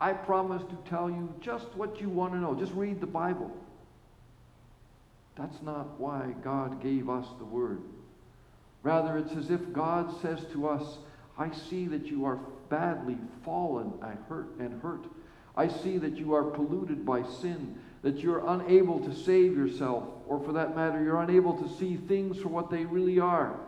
I 0.00 0.12
promise 0.12 0.62
to 0.62 0.88
tell 0.88 1.10
you 1.10 1.34
just 1.40 1.66
what 1.74 2.00
you 2.00 2.08
want 2.08 2.32
to 2.32 2.38
know. 2.38 2.54
Just 2.54 2.72
read 2.72 3.00
the 3.00 3.06
Bible. 3.06 3.50
That's 5.36 5.60
not 5.62 5.98
why 5.98 6.34
God 6.42 6.82
gave 6.82 7.10
us 7.10 7.26
the 7.38 7.44
Word. 7.44 7.80
Rather, 8.82 9.18
it's 9.18 9.32
as 9.32 9.50
if 9.50 9.72
God 9.72 10.20
says 10.22 10.44
to 10.52 10.68
us, 10.68 10.98
I 11.36 11.50
see 11.50 11.86
that 11.86 12.06
you 12.06 12.24
are 12.24 12.38
badly 12.68 13.18
fallen 13.44 13.92
I 14.02 14.12
hurt 14.28 14.48
and 14.58 14.80
hurt. 14.80 15.04
I 15.56 15.68
see 15.68 15.98
that 15.98 16.16
you 16.16 16.34
are 16.34 16.44
polluted 16.44 17.04
by 17.04 17.22
sin, 17.22 17.78
that 18.02 18.18
you're 18.18 18.46
unable 18.48 19.00
to 19.00 19.14
save 19.14 19.56
yourself, 19.56 20.04
or 20.26 20.40
for 20.40 20.52
that 20.52 20.76
matter, 20.76 21.02
you're 21.02 21.20
unable 21.20 21.54
to 21.54 21.68
see 21.76 21.96
things 21.96 22.38
for 22.38 22.48
what 22.48 22.70
they 22.70 22.84
really 22.84 23.18
are. 23.18 23.58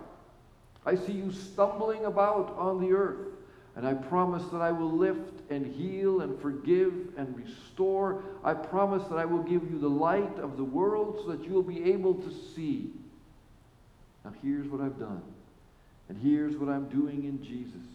I 0.87 0.97
see 0.97 1.13
you 1.13 1.33
stumbling 1.33 2.05
about 2.05 2.57
on 2.57 2.81
the 2.81 2.93
earth, 2.93 3.29
and 3.77 3.87
I 3.87 3.95
promise 3.95 4.45
that 4.53 4.61
I 4.61 4.73
will 4.73 4.91
lift 4.91 5.51
and 5.51 5.67
heal 5.67 6.21
and 6.21 6.41
forgive 6.41 6.93
and 7.17 7.37
restore. 7.37 8.23
I 8.43 8.55
promise 8.55 9.07
that 9.09 9.19
I 9.19 9.25
will 9.25 9.43
give 9.43 9.71
you 9.71 9.79
the 9.79 9.89
light 9.89 10.39
of 10.39 10.57
the 10.57 10.65
world 10.65 11.21
so 11.25 11.33
that 11.33 11.45
you 11.45 11.53
will 11.53 11.63
be 11.63 11.93
able 11.93 12.15
to 12.15 12.31
see. 12.55 12.91
Now, 14.25 14.33
here's 14.43 14.69
what 14.69 14.81
I've 14.81 14.99
done, 14.99 15.23
and 16.09 16.19
here's 16.19 16.57
what 16.57 16.69
I'm 16.69 16.89
doing 16.89 17.25
in 17.25 17.43
Jesus. 17.43 17.92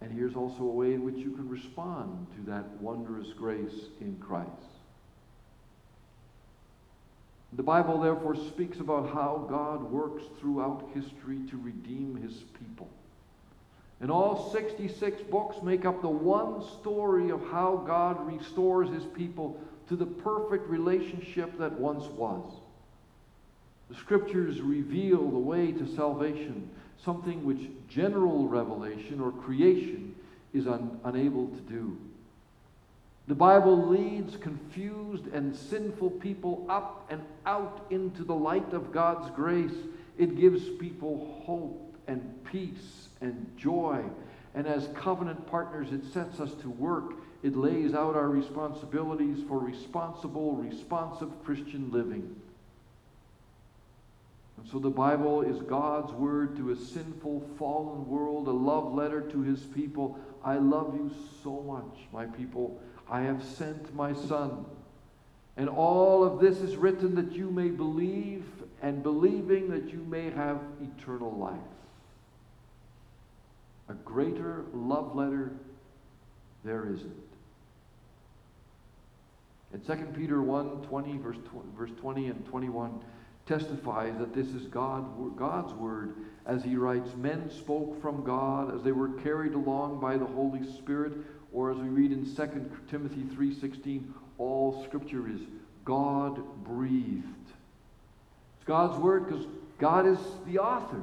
And 0.00 0.12
here's 0.12 0.36
also 0.36 0.62
a 0.62 0.66
way 0.66 0.94
in 0.94 1.04
which 1.04 1.16
you 1.16 1.32
can 1.32 1.48
respond 1.48 2.26
to 2.36 2.50
that 2.50 2.68
wondrous 2.80 3.32
grace 3.32 3.86
in 4.00 4.16
Christ. 4.20 4.50
The 7.54 7.62
Bible, 7.62 7.98
therefore, 7.98 8.36
speaks 8.36 8.80
about 8.80 9.12
how 9.14 9.46
God 9.48 9.90
works 9.90 10.24
throughout 10.38 10.90
history 10.92 11.38
to 11.48 11.56
redeem 11.56 12.16
his 12.16 12.44
people. 12.58 12.88
And 14.00 14.10
all 14.10 14.50
66 14.52 15.22
books 15.22 15.62
make 15.62 15.86
up 15.86 16.02
the 16.02 16.08
one 16.08 16.62
story 16.80 17.30
of 17.30 17.40
how 17.50 17.82
God 17.86 18.26
restores 18.26 18.90
his 18.90 19.04
people 19.04 19.58
to 19.88 19.96
the 19.96 20.04
perfect 20.04 20.68
relationship 20.68 21.56
that 21.58 21.72
once 21.72 22.04
was. 22.04 22.44
The 23.88 23.94
scriptures 23.94 24.60
reveal 24.60 25.30
the 25.30 25.38
way 25.38 25.72
to 25.72 25.86
salvation 25.94 26.68
something 27.04 27.44
which 27.44 27.70
general 27.88 28.48
revelation 28.48 29.20
or 29.20 29.30
creation 29.30 30.14
is 30.52 30.66
un, 30.66 31.00
unable 31.04 31.48
to 31.48 31.60
do. 31.60 31.96
The 33.28 33.34
Bible 33.34 33.88
leads 33.88 34.36
confused 34.36 35.26
and 35.32 35.54
sinful 35.54 36.10
people 36.10 36.64
up 36.68 37.06
and 37.10 37.22
out 37.44 37.86
into 37.90 38.22
the 38.22 38.34
light 38.34 38.72
of 38.72 38.92
God's 38.92 39.30
grace. 39.34 39.74
It 40.16 40.36
gives 40.36 40.68
people 40.78 41.42
hope 41.44 41.96
and 42.06 42.44
peace 42.44 43.08
and 43.20 43.50
joy. 43.58 44.04
And 44.54 44.66
as 44.66 44.88
covenant 44.94 45.46
partners, 45.48 45.88
it 45.92 46.04
sets 46.12 46.38
us 46.38 46.54
to 46.62 46.70
work. 46.70 47.14
It 47.42 47.56
lays 47.56 47.94
out 47.94 48.14
our 48.14 48.28
responsibilities 48.28 49.44
for 49.48 49.58
responsible, 49.58 50.54
responsive 50.54 51.30
Christian 51.44 51.90
living. 51.90 52.34
And 54.56 54.66
so 54.68 54.78
the 54.78 54.90
Bible 54.90 55.42
is 55.42 55.60
God's 55.62 56.12
word 56.12 56.56
to 56.56 56.70
a 56.70 56.76
sinful, 56.76 57.48
fallen 57.58 58.08
world, 58.08 58.48
a 58.48 58.52
love 58.52 58.94
letter 58.94 59.20
to 59.20 59.42
his 59.42 59.60
people. 59.60 60.18
I 60.42 60.56
love 60.56 60.94
you 60.94 61.10
so 61.42 61.62
much, 61.62 62.06
my 62.12 62.26
people. 62.26 62.80
I 63.10 63.20
have 63.22 63.44
sent 63.44 63.94
my 63.94 64.14
Son. 64.14 64.64
And 65.56 65.68
all 65.68 66.24
of 66.24 66.40
this 66.40 66.58
is 66.58 66.76
written 66.76 67.14
that 67.16 67.32
you 67.32 67.50
may 67.50 67.68
believe, 67.68 68.44
and 68.82 69.02
believing 69.02 69.70
that 69.70 69.90
you 69.90 69.98
may 69.98 70.30
have 70.30 70.60
eternal 70.80 71.32
life. 71.32 71.58
A 73.88 73.94
greater 73.94 74.64
love 74.72 75.14
letter 75.14 75.52
there 76.64 76.86
isn't. 76.92 77.26
In 79.72 79.80
2 79.80 79.94
Peter 80.16 80.42
1 80.42 80.82
20, 80.82 81.18
verse, 81.18 81.36
verse 81.76 81.90
20 82.00 82.28
and 82.28 82.46
21, 82.46 83.00
testifies 83.46 84.18
that 84.18 84.34
this 84.34 84.48
is 84.48 84.66
God, 84.66 85.36
God's 85.36 85.72
word 85.74 86.14
as 86.46 86.62
he 86.62 86.76
writes, 86.76 87.14
Men 87.16 87.50
spoke 87.50 88.00
from 88.02 88.24
God 88.24 88.74
as 88.74 88.82
they 88.82 88.92
were 88.92 89.08
carried 89.20 89.54
along 89.54 90.00
by 90.00 90.16
the 90.16 90.26
Holy 90.26 90.64
Spirit, 90.78 91.12
or 91.52 91.70
as 91.70 91.78
we 91.78 91.88
read 91.88 92.12
in 92.12 92.24
2 92.24 92.70
Timothy 92.90 93.22
3.16, 93.22 94.02
all 94.38 94.84
scripture 94.84 95.28
is 95.28 95.40
God 95.84 96.64
breathed. 96.64 97.24
It's 98.56 98.66
God's 98.66 98.98
word 98.98 99.28
because 99.28 99.46
God 99.78 100.06
is 100.06 100.18
the 100.46 100.58
author. 100.58 101.02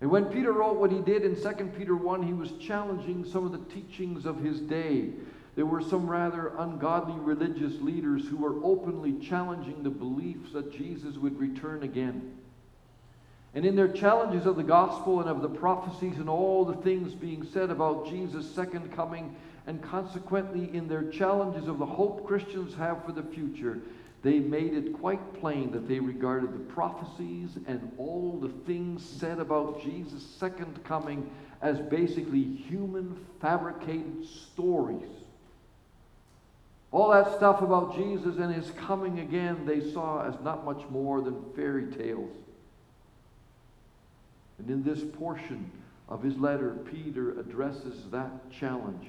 And 0.00 0.10
when 0.10 0.24
Peter 0.26 0.52
wrote 0.52 0.76
what 0.76 0.90
he 0.90 1.00
did 1.00 1.24
in 1.24 1.36
2 1.36 1.64
Peter 1.76 1.94
1, 1.94 2.22
he 2.22 2.32
was 2.32 2.52
challenging 2.52 3.24
some 3.24 3.44
of 3.44 3.52
the 3.52 3.74
teachings 3.74 4.24
of 4.24 4.40
his 4.40 4.60
day. 4.60 5.10
There 5.60 5.66
were 5.66 5.82
some 5.82 6.08
rather 6.08 6.54
ungodly 6.56 7.20
religious 7.20 7.82
leaders 7.82 8.26
who 8.26 8.38
were 8.38 8.64
openly 8.64 9.18
challenging 9.20 9.82
the 9.82 9.90
beliefs 9.90 10.54
that 10.54 10.72
Jesus 10.72 11.18
would 11.18 11.38
return 11.38 11.82
again. 11.82 12.38
And 13.54 13.66
in 13.66 13.76
their 13.76 13.92
challenges 13.92 14.46
of 14.46 14.56
the 14.56 14.62
gospel 14.62 15.20
and 15.20 15.28
of 15.28 15.42
the 15.42 15.50
prophecies 15.50 16.16
and 16.16 16.30
all 16.30 16.64
the 16.64 16.80
things 16.80 17.12
being 17.12 17.44
said 17.44 17.68
about 17.68 18.08
Jesus' 18.08 18.50
second 18.50 18.96
coming, 18.96 19.36
and 19.66 19.82
consequently 19.82 20.74
in 20.74 20.88
their 20.88 21.10
challenges 21.10 21.68
of 21.68 21.78
the 21.78 21.84
hope 21.84 22.26
Christians 22.26 22.74
have 22.76 23.04
for 23.04 23.12
the 23.12 23.22
future, 23.22 23.80
they 24.22 24.38
made 24.38 24.72
it 24.72 24.98
quite 24.98 25.34
plain 25.40 25.72
that 25.72 25.86
they 25.86 26.00
regarded 26.00 26.54
the 26.54 26.72
prophecies 26.72 27.58
and 27.66 27.92
all 27.98 28.38
the 28.40 28.48
things 28.64 29.04
said 29.04 29.38
about 29.38 29.82
Jesus' 29.82 30.24
second 30.38 30.82
coming 30.84 31.30
as 31.60 31.78
basically 31.80 32.42
human 32.42 33.14
fabricated 33.42 34.24
stories 34.24 35.19
all 36.92 37.10
that 37.10 37.36
stuff 37.36 37.62
about 37.62 37.96
Jesus 37.96 38.38
and 38.38 38.52
his 38.52 38.70
coming 38.72 39.20
again, 39.20 39.64
they 39.64 39.92
saw 39.92 40.26
as 40.26 40.34
not 40.42 40.64
much 40.64 40.82
more 40.90 41.20
than 41.20 41.36
fairy 41.54 41.86
tales. 41.86 42.30
And 44.58 44.68
in 44.68 44.82
this 44.82 45.02
portion 45.16 45.70
of 46.08 46.22
his 46.22 46.36
letter, 46.36 46.76
Peter 46.90 47.38
addresses 47.38 48.04
that 48.10 48.50
challenge. 48.50 49.06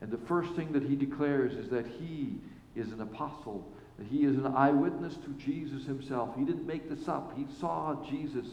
And 0.00 0.10
the 0.10 0.18
first 0.18 0.52
thing 0.52 0.72
that 0.72 0.84
he 0.84 0.94
declares 0.94 1.54
is 1.54 1.70
that 1.70 1.86
he 1.86 2.34
is 2.76 2.92
an 2.92 3.00
apostle, 3.00 3.66
that 3.98 4.06
he 4.06 4.24
is 4.24 4.36
an 4.36 4.46
eyewitness 4.46 5.14
to 5.16 5.30
Jesus 5.38 5.86
himself. 5.86 6.36
He 6.36 6.44
didn't 6.44 6.66
make 6.66 6.88
this 6.88 7.08
up, 7.08 7.36
he 7.36 7.46
saw 7.58 7.96
Jesus. 8.08 8.46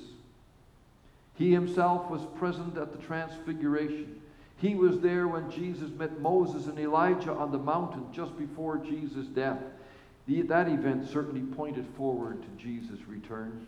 He 1.35 1.51
himself 1.51 2.09
was 2.09 2.21
present 2.39 2.77
at 2.77 2.93
the 2.93 3.05
transfiguration. 3.05 4.21
He 4.57 4.75
was 4.75 4.99
there 4.99 5.27
when 5.27 5.51
Jesus 5.51 5.91
met 5.91 6.21
Moses 6.21 6.67
and 6.67 6.79
Elijah 6.79 7.33
on 7.33 7.51
the 7.51 7.57
mountain 7.57 8.05
just 8.13 8.37
before 8.37 8.77
Jesus' 8.77 9.27
death. 9.27 9.59
The, 10.27 10.41
that 10.43 10.67
event 10.67 11.09
certainly 11.09 11.41
pointed 11.55 11.85
forward 11.97 12.41
to 12.41 12.63
Jesus' 12.63 13.05
return. 13.07 13.67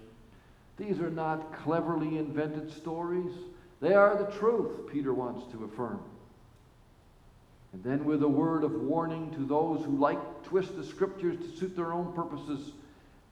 These 0.78 1.00
are 1.00 1.10
not 1.10 1.54
cleverly 1.64 2.18
invented 2.18 2.72
stories. 2.72 3.34
They 3.82 3.94
are 3.94 4.16
the 4.16 4.32
truth, 4.38 4.88
Peter 4.92 5.14
wants 5.14 5.52
to 5.52 5.66
affirm. 5.66 6.00
And 7.74 7.84
then, 7.84 8.06
with 8.06 8.24
a 8.24 8.28
word 8.28 8.64
of 8.64 8.72
warning 8.72 9.32
to 9.32 9.46
those 9.46 9.84
who 9.86 9.98
like 9.98 10.44
twist 10.44 10.76
the 10.78 10.86
scriptures 10.86 11.38
to 11.38 11.58
suit 11.58 11.76
their 11.76 11.92
own 11.92 12.14
purposes, 12.14 12.72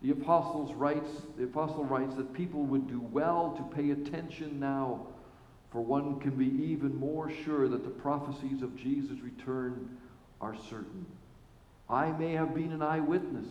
the 0.02 0.12
apostles 0.12 0.74
writes, 0.74 1.10
the 1.38 1.46
apostle 1.46 1.86
writes 1.86 2.16
that 2.16 2.34
people 2.34 2.64
would 2.64 2.88
do 2.88 3.00
well 3.12 3.56
to 3.58 3.76
pay 3.76 3.92
attention 3.92 4.60
now 4.60 5.08
for 5.76 5.82
one 5.82 6.18
can 6.22 6.32
be 6.32 6.64
even 6.64 6.96
more 6.96 7.30
sure 7.30 7.68
that 7.68 7.84
the 7.84 7.90
prophecies 7.90 8.62
of 8.62 8.78
Jesus' 8.78 9.20
return 9.20 9.90
are 10.40 10.56
certain. 10.70 11.06
I 11.90 12.14
may 12.14 12.32
have 12.32 12.56
been 12.56 12.72
an 12.72 12.82
eyewitness, 12.82 13.50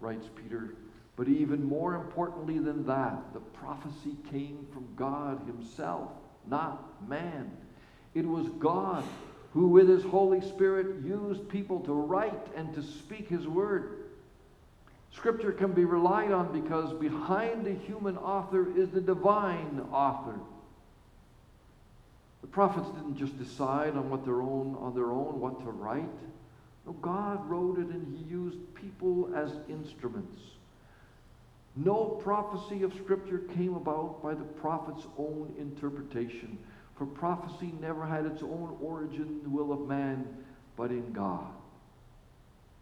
writes 0.00 0.26
Peter, 0.34 0.74
but 1.14 1.28
even 1.28 1.62
more 1.62 1.94
importantly 1.94 2.58
than 2.58 2.84
that, 2.86 3.32
the 3.32 3.38
prophecy 3.38 4.16
came 4.28 4.66
from 4.72 4.88
God 4.96 5.40
Himself, 5.46 6.10
not 6.48 7.08
man. 7.08 7.48
It 8.12 8.26
was 8.26 8.48
God 8.58 9.04
who, 9.52 9.68
with 9.68 9.88
His 9.88 10.02
Holy 10.02 10.40
Spirit, 10.40 11.04
used 11.04 11.48
people 11.48 11.78
to 11.82 11.92
write 11.92 12.48
and 12.56 12.74
to 12.74 12.82
speak 12.82 13.28
His 13.28 13.46
word. 13.46 14.06
Scripture 15.12 15.52
can 15.52 15.70
be 15.70 15.84
relied 15.84 16.32
on 16.32 16.60
because 16.60 16.92
behind 16.94 17.64
the 17.64 17.74
human 17.86 18.18
author 18.18 18.76
is 18.76 18.88
the 18.90 19.00
divine 19.00 19.80
author. 19.92 20.40
The 22.42 22.48
prophets 22.48 22.88
didn't 22.90 23.16
just 23.16 23.38
decide 23.38 23.96
on 23.96 24.10
what 24.10 24.24
their 24.24 24.42
own 24.42 24.76
on 24.80 24.94
their 24.94 25.12
own 25.12 25.40
what 25.40 25.60
to 25.60 25.70
write. 25.70 26.04
No, 26.84 26.92
God 26.92 27.48
wrote 27.48 27.78
it 27.78 27.86
and 27.86 28.16
he 28.16 28.24
used 28.24 28.58
people 28.74 29.32
as 29.34 29.52
instruments. 29.68 30.38
No 31.76 32.20
prophecy 32.22 32.82
of 32.82 32.92
Scripture 32.94 33.38
came 33.54 33.74
about 33.74 34.22
by 34.22 34.34
the 34.34 34.44
prophet's 34.44 35.06
own 35.16 35.54
interpretation, 35.58 36.58
for 36.96 37.06
prophecy 37.06 37.72
never 37.80 38.04
had 38.04 38.26
its 38.26 38.42
own 38.42 38.76
origin 38.82 39.22
in 39.22 39.42
the 39.42 39.48
will 39.48 39.72
of 39.72 39.88
man, 39.88 40.26
but 40.76 40.90
in 40.90 41.12
God. 41.12 41.46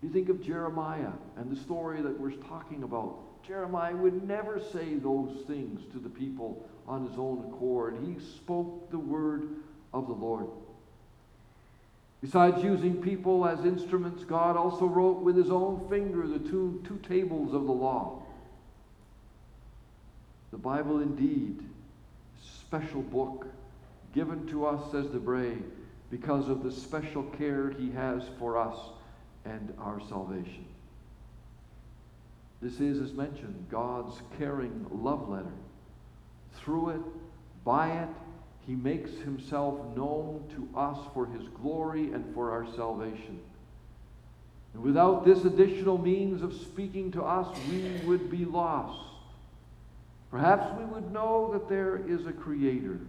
You 0.03 0.09
think 0.09 0.29
of 0.29 0.43
Jeremiah 0.43 1.13
and 1.37 1.55
the 1.55 1.61
story 1.61 2.01
that 2.01 2.19
we're 2.19 2.33
talking 2.33 2.83
about. 2.83 3.19
Jeremiah 3.47 3.97
would 3.97 4.27
never 4.27 4.61
say 4.61 4.95
those 4.95 5.45
things 5.47 5.81
to 5.93 5.99
the 5.99 6.09
people 6.09 6.69
on 6.87 7.07
his 7.07 7.19
own 7.19 7.45
accord. 7.49 7.99
He 8.05 8.19
spoke 8.37 8.91
the 8.91 8.99
word 8.99 9.49
of 9.93 10.07
the 10.07 10.13
Lord. 10.13 10.47
Besides 12.21 12.63
using 12.63 13.01
people 13.01 13.47
as 13.47 13.65
instruments, 13.65 14.25
God 14.25 14.57
also 14.57 14.85
wrote 14.85 15.23
with 15.23 15.37
his 15.37 15.51
own 15.51 15.89
finger 15.89 16.27
the 16.27 16.39
two, 16.39 16.83
two 16.87 17.01
tables 17.09 17.55
of 17.55 17.67
the 17.67 17.73
law. 17.73 18.23
The 20.51 20.59
Bible, 20.59 21.01
indeed, 21.01 21.63
special 22.43 23.03
book 23.03 23.47
given 24.15 24.47
to 24.49 24.67
us, 24.67 24.91
says 24.91 25.07
de 25.07 25.19
Brès, 25.19 25.63
because 26.11 26.49
of 26.49 26.63
the 26.63 26.73
special 26.73 27.23
care 27.23 27.71
he 27.71 27.91
has 27.93 28.23
for 28.39 28.59
us 28.59 28.77
and 29.45 29.73
our 29.79 30.01
salvation. 30.09 30.67
This 32.63 32.81
is, 32.81 33.01
as 33.01 33.13
mentioned, 33.13 33.67
God's 33.71 34.21
caring 34.39 34.87
love 34.91 35.29
letter 35.29 35.53
through 36.57 36.91
it, 36.91 37.01
by 37.65 37.91
it, 37.91 38.09
he 38.67 38.75
makes 38.75 39.11
himself 39.13 39.79
known 39.97 40.45
to 40.55 40.79
us 40.79 40.99
for 41.15 41.27
his 41.27 41.49
glory 41.61 42.13
and 42.13 42.35
for 42.35 42.51
our 42.51 42.67
salvation. 42.77 43.41
And 44.75 44.83
without 44.83 45.25
this 45.25 45.45
additional 45.45 45.99
means 45.99 46.43
of 46.43 46.53
speaking 46.55 47.11
to 47.13 47.23
us, 47.23 47.49
we 47.71 48.07
would 48.07 48.31
be 48.31 48.45
lost. 48.45 49.11
Perhaps 50.31 50.79
we 50.79 50.85
would 50.85 51.11
know 51.11 51.51
that 51.53 51.69
there 51.69 51.97
is 52.07 52.27
a 52.27 52.33
Creator, 52.33 53.01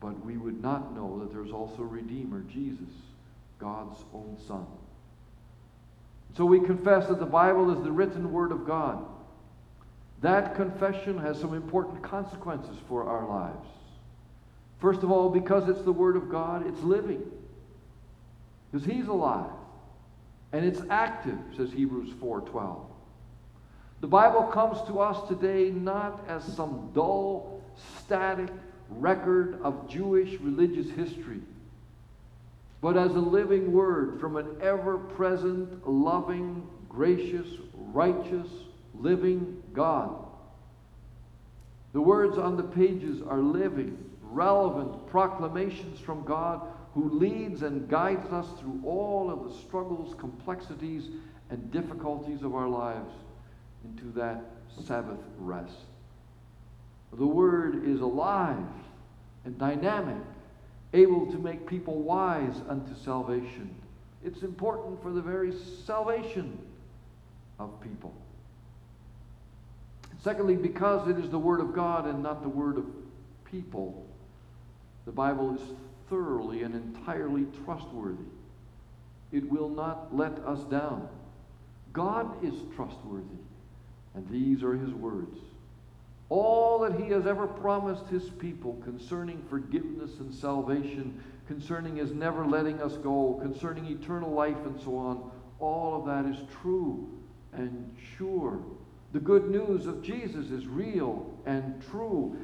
but 0.00 0.24
we 0.24 0.38
would 0.38 0.62
not 0.62 0.94
know 0.94 1.18
that 1.20 1.32
there's 1.32 1.52
also 1.52 1.82
a 1.82 1.86
Redeemer, 1.86 2.40
Jesus, 2.50 2.94
God's 3.58 4.02
own 4.14 4.38
Son. 4.46 4.66
So 6.36 6.46
we 6.46 6.60
confess 6.60 7.08
that 7.08 7.20
the 7.20 7.26
Bible 7.26 7.76
is 7.76 7.82
the 7.82 7.92
written 7.92 8.32
Word 8.32 8.52
of 8.52 8.66
God. 8.66 9.04
That 10.22 10.54
confession 10.54 11.18
has 11.18 11.38
some 11.38 11.52
important 11.52 12.02
consequences 12.02 12.76
for 12.88 13.04
our 13.04 13.28
lives. 13.28 13.66
First 14.80 15.02
of 15.02 15.10
all, 15.10 15.28
because 15.28 15.68
it's 15.68 15.82
the 15.82 15.92
Word 15.92 16.16
of 16.16 16.30
God, 16.30 16.66
it's 16.66 16.80
living. 16.80 17.22
Because 18.70 18.86
He's 18.86 19.08
alive. 19.08 19.50
And 20.52 20.64
it's 20.64 20.80
active, 20.90 21.38
says 21.56 21.70
Hebrews 21.72 22.10
4.12. 22.20 22.86
The 24.00 24.06
Bible 24.06 24.42
comes 24.44 24.78
to 24.88 25.00
us 25.00 25.28
today 25.28 25.70
not 25.70 26.24
as 26.28 26.44
some 26.44 26.90
dull, 26.94 27.62
static 28.00 28.48
record 28.90 29.60
of 29.62 29.88
Jewish 29.88 30.38
religious 30.40 30.90
history. 30.90 31.40
But 32.82 32.96
as 32.96 33.12
a 33.12 33.20
living 33.20 33.72
word 33.72 34.20
from 34.20 34.36
an 34.36 34.48
ever 34.60 34.98
present, 34.98 35.88
loving, 35.88 36.68
gracious, 36.88 37.46
righteous, 37.74 38.48
living 38.92 39.62
God. 39.72 40.26
The 41.92 42.00
words 42.00 42.38
on 42.38 42.56
the 42.56 42.64
pages 42.64 43.22
are 43.22 43.38
living, 43.38 43.96
relevant 44.20 45.06
proclamations 45.06 46.00
from 46.00 46.24
God 46.24 46.60
who 46.94 47.08
leads 47.08 47.62
and 47.62 47.88
guides 47.88 48.26
us 48.32 48.48
through 48.60 48.82
all 48.84 49.30
of 49.30 49.44
the 49.44 49.58
struggles, 49.60 50.14
complexities, 50.18 51.08
and 51.50 51.70
difficulties 51.70 52.42
of 52.42 52.54
our 52.54 52.68
lives 52.68 53.12
into 53.84 54.10
that 54.18 54.42
Sabbath 54.84 55.20
rest. 55.38 55.86
The 57.12 57.26
Word 57.26 57.86
is 57.86 58.00
alive 58.00 58.58
and 59.44 59.56
dynamic, 59.58 60.22
able 60.92 61.30
to 61.32 61.38
make 61.38 61.66
people 61.66 62.02
wise 62.02 62.60
unto 62.68 62.94
salvation. 62.94 63.74
It's 64.24 64.42
important 64.42 65.02
for 65.02 65.10
the 65.10 65.22
very 65.22 65.52
salvation 65.84 66.58
of 67.58 67.80
people. 67.80 68.14
Secondly, 70.22 70.56
because 70.56 71.08
it 71.08 71.18
is 71.18 71.30
the 71.30 71.38
Word 71.38 71.60
of 71.60 71.74
God 71.74 72.06
and 72.06 72.22
not 72.22 72.42
the 72.42 72.48
Word 72.48 72.78
of 72.78 72.86
people, 73.44 74.06
the 75.04 75.12
Bible 75.12 75.54
is 75.56 75.60
thoroughly 76.08 76.62
and 76.62 76.74
entirely 76.74 77.46
trustworthy. 77.64 78.22
It 79.32 79.50
will 79.50 79.68
not 79.68 80.14
let 80.14 80.38
us 80.40 80.62
down. 80.64 81.08
God 81.92 82.44
is 82.44 82.54
trustworthy, 82.76 83.24
and 84.14 84.28
these 84.28 84.62
are 84.62 84.74
His 84.74 84.92
words. 84.92 85.38
All 86.32 86.78
that 86.78 86.98
He 86.98 87.10
has 87.10 87.26
ever 87.26 87.46
promised 87.46 88.06
His 88.06 88.30
people 88.30 88.80
concerning 88.84 89.44
forgiveness 89.50 90.12
and 90.18 90.34
salvation, 90.34 91.22
concerning 91.46 91.96
His 91.96 92.12
never 92.12 92.46
letting 92.46 92.80
us 92.80 92.94
go, 92.94 93.38
concerning 93.42 93.84
eternal 93.84 94.30
life, 94.30 94.56
and 94.64 94.80
so 94.80 94.96
on, 94.96 95.30
all 95.60 95.94
of 95.94 96.06
that 96.06 96.24
is 96.24 96.38
true 96.62 97.06
and 97.52 97.94
sure. 98.16 98.60
The 99.12 99.20
good 99.20 99.50
news 99.50 99.84
of 99.84 100.02
Jesus 100.02 100.50
is 100.50 100.66
real 100.66 101.30
and 101.44 101.84
true. 101.90 102.34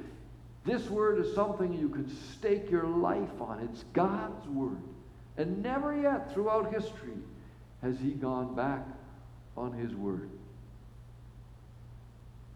This 0.66 0.90
word 0.90 1.24
is 1.24 1.34
something 1.34 1.72
you 1.72 1.88
can 1.88 2.14
stake 2.34 2.70
your 2.70 2.86
life 2.86 3.40
on. 3.40 3.66
It's 3.72 3.84
God's 3.94 4.46
word. 4.48 4.82
And 5.38 5.62
never 5.62 5.98
yet 5.98 6.34
throughout 6.34 6.74
history 6.74 7.16
has 7.80 7.98
he 7.98 8.10
gone 8.10 8.54
back 8.54 8.86
on 9.56 9.72
his 9.72 9.94
word. 9.94 10.28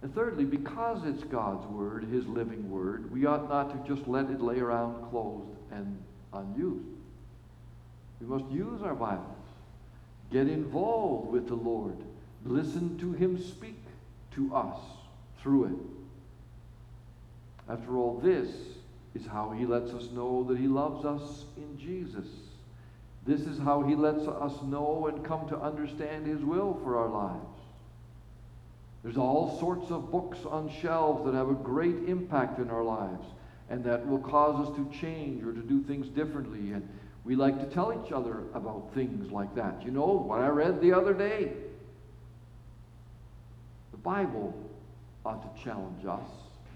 And 0.03 0.13
thirdly, 0.15 0.45
because 0.45 1.07
it's 1.07 1.23
God's 1.23 1.65
word, 1.67 2.05
his 2.05 2.27
living 2.27 2.69
word, 2.69 3.11
we 3.13 3.25
ought 3.25 3.49
not 3.49 3.71
to 3.71 3.95
just 3.95 4.09
let 4.09 4.29
it 4.31 4.41
lay 4.41 4.59
around 4.59 5.11
closed 5.11 5.57
and 5.71 6.03
unused. 6.33 6.85
We 8.21 8.27
must 8.27 8.51
use 8.51 8.83
our 8.83 8.95
Bibles, 8.95 9.27
get 10.33 10.49
involved 10.49 11.31
with 11.31 11.47
the 11.47 11.55
Lord, 11.55 11.97
listen 12.45 12.99
to 12.99 13.13
him 13.13 13.41
speak 13.41 13.79
to 14.35 14.55
us 14.55 14.79
through 15.41 15.65
it. 15.67 17.73
After 17.73 17.97
all, 17.97 18.21
this 18.23 18.51
is 19.15 19.27
how 19.27 19.51
he 19.51 19.67
lets 19.67 19.93
us 19.93 20.11
know 20.11 20.43
that 20.45 20.59
he 20.59 20.67
loves 20.67 21.05
us 21.05 21.45
in 21.57 21.79
Jesus. 21.79 22.27
This 23.25 23.43
is 23.43 23.59
how 23.59 23.83
he 23.83 23.95
lets 23.95 24.27
us 24.27 24.63
know 24.63 25.07
and 25.07 25.25
come 25.25 25.49
to 25.49 25.59
understand 25.59 26.27
his 26.27 26.41
will 26.41 26.81
for 26.83 26.99
our 26.99 27.09
lives. 27.09 27.52
There's 29.03 29.17
all 29.17 29.59
sorts 29.59 29.91
of 29.91 30.13
books 30.13 30.39
on 30.49 30.71
shelves 30.81 31.25
that 31.25 31.35
have 31.35 31.49
a 31.49 31.55
great 31.55 32.09
impact 32.09 32.59
in 32.59 32.71
our 32.71 32.85
lives 32.85 33.27
and 33.69 33.83
that 33.85 34.07
will 34.07 34.19
cause 34.19 34.69
us 34.69 34.77
to 34.77 34.91
change 35.01 35.43
or 35.45 35.53
to 35.53 35.61
do 35.61 35.83
things 35.83 36.07
differently. 36.09 36.73
And 36.73 36.89
we 37.25 37.35
like 37.35 37.59
to 37.59 37.67
tell 37.75 37.93
each 37.93 38.13
other 38.13 38.43
about 38.55 38.91
things 38.95 39.33
like 39.33 39.55
that. 39.57 39.83
You 39.85 39.91
know, 39.91 40.07
what 40.07 40.41
I 40.41 40.49
read 40.49 40.81
the 40.81 40.93
other 40.93 41.15
day. 41.15 41.53
The 43.91 43.97
Bible 43.97 44.55
ought 45.25 45.57
to 45.57 45.65
challenge 45.65 46.05
us. 46.05 46.29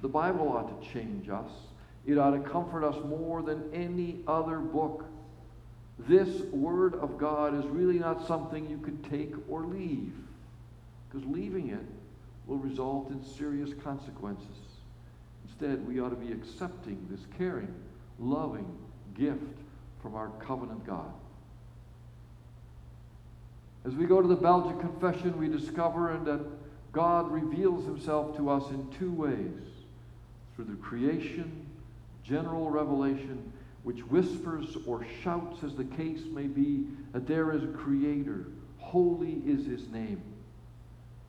The 0.03 0.09
Bible 0.09 0.49
ought 0.49 0.81
to 0.81 0.93
change 0.93 1.29
us. 1.29 1.51
It 2.07 2.19
ought 2.19 2.31
to 2.31 2.41
comfort 2.51 2.85
us 2.85 2.97
more 3.05 3.43
than 3.43 3.71
any 3.73 4.21
other 4.27 4.59
book. 4.59 5.05
This 5.99 6.43
Word 6.53 6.95
of 6.95 7.19
God 7.19 7.59
is 7.59 7.65
really 7.67 7.99
not 7.99 8.27
something 8.27 8.69
you 8.69 8.79
could 8.79 9.03
take 9.11 9.33
or 9.49 9.63
leave, 9.63 10.13
because 11.09 11.27
leaving 11.29 11.71
it 11.71 11.85
will 12.47 12.59
result 12.59 13.11
in 13.11 13.25
serious 13.25 13.71
consequences. 13.83 14.47
Instead, 15.49 15.87
we 15.87 16.01
ought 16.01 16.11
to 16.11 16.17
be 16.17 16.33
accepting 16.33 17.07
this 17.11 17.21
caring, 17.37 17.75
loving 18.19 18.71
gift 19.15 19.59
from 20.03 20.15
our 20.15 20.29
covenant 20.41 20.87
God. 20.87 21.13
As 23.85 23.95
we 23.95 24.07
go 24.07 24.21
to 24.21 24.29
the 24.29 24.37
Belgic 24.37 24.81
Confession, 24.81 25.39
we 25.39 25.49
discover 25.49 26.19
that 26.25 26.45
God 26.93 27.31
reveals 27.31 27.85
himself 27.85 28.37
to 28.37 28.51
us 28.51 28.69
in 28.71 28.89
two 28.99 29.13
ways 29.13 29.63
through 30.55 30.65
the 30.65 30.75
creation, 30.77 31.67
general 32.25 32.71
revelation, 32.71 33.53
which 33.85 34.01
whispers 34.01 34.77
or 34.87 35.07
shouts, 35.23 35.63
as 35.63 35.75
the 35.75 35.85
case 35.85 36.23
may 36.33 36.47
be, 36.49 36.85
that 37.13 37.27
there 37.29 37.53
is 37.53 37.63
a 37.63 37.69
creator. 37.69 38.47
Holy 38.79 39.43
is 39.47 39.67
his 39.67 39.89
name. 39.91 40.21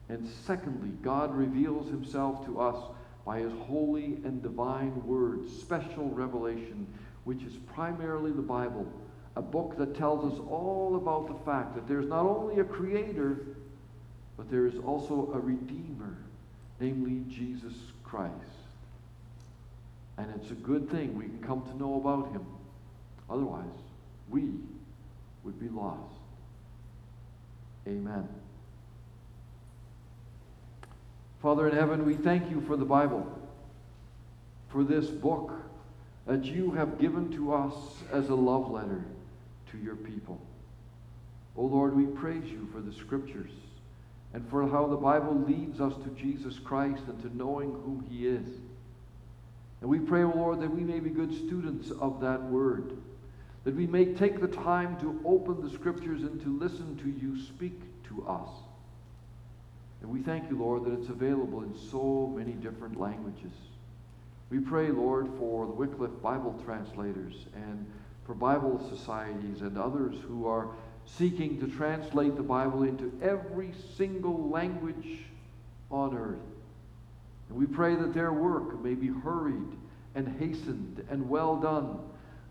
And 0.10 0.28
secondly, 0.46 0.92
God 1.02 1.36
reveals 1.36 1.90
himself 1.90 2.46
to 2.46 2.60
us 2.60 2.78
by 3.26 3.40
his 3.40 3.52
holy 3.68 4.20
and 4.24 4.42
divine 4.42 5.06
word, 5.06 5.50
special 5.50 6.10
revelation, 6.10 6.88
which 7.26 7.44
is 7.44 7.54
primarily 7.74 8.32
the 8.32 8.42
Bible, 8.42 8.90
a 9.36 9.42
book 9.42 9.78
that 9.78 9.96
tells 9.96 10.34
us 10.34 10.40
all 10.50 10.96
about 10.96 11.28
the 11.28 11.46
fact 11.46 11.76
that 11.76 11.88
there's 11.88 12.08
not 12.08 12.26
only 12.26 12.62
a 12.62 12.64
creator, 12.64 13.46
but 14.38 14.50
there 14.50 14.66
is 14.66 14.78
also 14.86 15.32
a 15.34 15.40
redeemer, 15.40 16.16
namely 16.80 17.24
Jesus 17.30 17.74
Christ. 18.04 18.32
And 20.18 20.34
it's 20.36 20.52
a 20.52 20.56
good 20.56 20.90
thing 20.90 21.18
we 21.18 21.26
can 21.26 21.44
come 21.44 21.64
to 21.64 21.78
know 21.78 21.96
about 21.96 22.32
him. 22.32 22.46
Otherwise, 23.30 23.66
we 24.30 24.54
would 25.44 25.60
be 25.60 25.68
lost. 25.70 26.16
Amen. 27.88 28.28
Father 31.48 31.70
in 31.70 31.78
heaven, 31.78 32.06
we 32.06 32.14
thank 32.14 32.52
you 32.52 32.60
for 32.60 32.76
the 32.76 32.84
Bible, 32.84 33.26
for 34.68 34.84
this 34.84 35.08
book 35.08 35.54
that 36.26 36.44
you 36.44 36.72
have 36.72 37.00
given 37.00 37.32
to 37.38 37.54
us 37.54 37.74
as 38.12 38.28
a 38.28 38.36
love 38.36 38.70
letter 38.70 39.06
to 39.72 39.78
your 39.78 39.96
people. 39.96 40.42
O 41.56 41.62
oh 41.62 41.66
Lord, 41.68 41.96
we 41.96 42.06
praise 42.06 42.44
you 42.44 42.68
for 42.74 42.82
the 42.82 42.92
scriptures 42.92 43.52
and 44.34 44.46
for 44.50 44.68
how 44.68 44.88
the 44.88 44.98
Bible 44.98 45.42
leads 45.48 45.80
us 45.80 45.94
to 46.04 46.10
Jesus 46.22 46.60
Christ 46.60 47.04
and 47.08 47.22
to 47.22 47.38
knowing 47.38 47.70
who 47.70 48.04
he 48.10 48.28
is. 48.28 48.50
And 49.80 49.90
we 49.90 50.00
pray, 50.00 50.24
O 50.24 50.34
oh 50.36 50.38
Lord, 50.38 50.60
that 50.60 50.76
we 50.76 50.82
may 50.82 51.00
be 51.00 51.10
good 51.10 51.34
students 51.34 51.92
of 51.92 52.20
that 52.20 52.44
word, 52.44 52.98
that 53.64 53.74
we 53.74 53.88
may 53.88 54.04
take 54.04 54.42
the 54.42 54.50
time 54.50 55.00
to 55.00 55.22
open 55.24 55.62
the 55.62 55.74
scriptures 55.74 56.24
and 56.24 56.42
to 56.42 56.60
listen 56.60 56.98
to 56.98 57.10
you 57.10 57.42
speak 57.42 57.80
to 58.10 58.28
us. 58.28 58.50
And 60.02 60.12
we 60.12 60.22
thank 60.22 60.50
you, 60.50 60.58
Lord, 60.58 60.86
that 60.86 60.94
it's 60.94 61.10
available 61.10 61.64
in 61.64 61.76
so 61.92 62.32
many 62.36 62.54
different 62.54 63.00
languages. 63.00 63.52
We 64.50 64.60
pray, 64.60 64.90
Lord, 64.90 65.28
for 65.38 65.66
the 65.66 65.74
Wycliffe 65.74 66.22
Bible 66.22 66.60
translators 66.64 67.34
and 67.56 67.86
for 68.26 68.34
Bible 68.34 68.80
societies 68.90 69.62
and 69.62 69.78
others 69.78 70.16
who 70.28 70.48
are 70.48 70.70
seeking 71.06 71.60
to 71.60 71.68
translate 71.68 72.36
the 72.36 72.44
Bible 72.44 72.84
into 72.84 73.12
every 73.22 73.74
single 73.96 74.50
language 74.50 75.26
on 75.90 76.16
earth. 76.16 76.40
And 77.50 77.58
we 77.58 77.66
pray 77.66 77.96
that 77.96 78.14
their 78.14 78.34
work 78.34 78.82
may 78.84 78.94
be 78.94 79.08
hurried 79.08 79.72
and 80.16 80.28
hastened 80.40 81.06
and 81.10 81.30
well 81.30 81.58
done, 81.58 82.00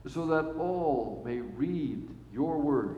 so 0.08 0.26
that 0.26 0.54
all 0.58 1.22
may 1.24 1.38
read 1.38 2.08
your 2.32 2.58
word 2.58 2.96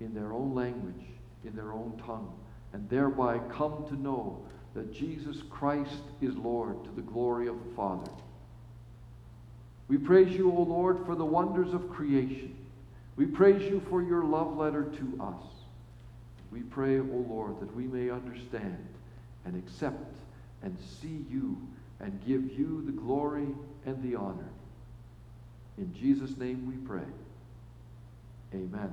in 0.00 0.14
their 0.14 0.32
own 0.32 0.54
language, 0.54 1.04
in 1.44 1.54
their 1.56 1.72
own 1.72 2.00
tongue 2.04 2.32
and 2.76 2.86
thereby 2.90 3.38
come 3.56 3.86
to 3.88 3.94
know 3.94 4.38
that 4.74 4.92
Jesus 4.92 5.38
Christ 5.48 6.02
is 6.20 6.36
Lord 6.36 6.84
to 6.84 6.90
the 6.90 7.00
glory 7.00 7.48
of 7.48 7.56
the 7.64 7.74
Father. 7.74 8.10
We 9.88 9.96
praise 9.96 10.36
you, 10.36 10.52
O 10.52 10.60
Lord, 10.60 10.98
for 11.06 11.14
the 11.14 11.24
wonders 11.24 11.72
of 11.72 11.88
creation. 11.88 12.54
We 13.16 13.24
praise 13.24 13.62
you 13.62 13.80
for 13.88 14.02
your 14.02 14.24
love 14.24 14.58
letter 14.58 14.82
to 14.82 15.22
us. 15.22 15.42
We 16.52 16.60
pray, 16.60 16.98
O 16.98 17.24
Lord, 17.26 17.60
that 17.60 17.74
we 17.74 17.84
may 17.84 18.10
understand 18.10 18.86
and 19.46 19.56
accept 19.56 20.18
and 20.62 20.76
see 21.00 21.24
you 21.30 21.56
and 21.98 22.20
give 22.26 22.58
you 22.58 22.82
the 22.84 22.92
glory 22.92 23.48
and 23.86 24.02
the 24.02 24.16
honor. 24.16 24.50
In 25.78 25.94
Jesus' 25.94 26.36
name 26.36 26.66
we 26.66 26.76
pray. 26.86 27.08
Amen. 28.52 28.92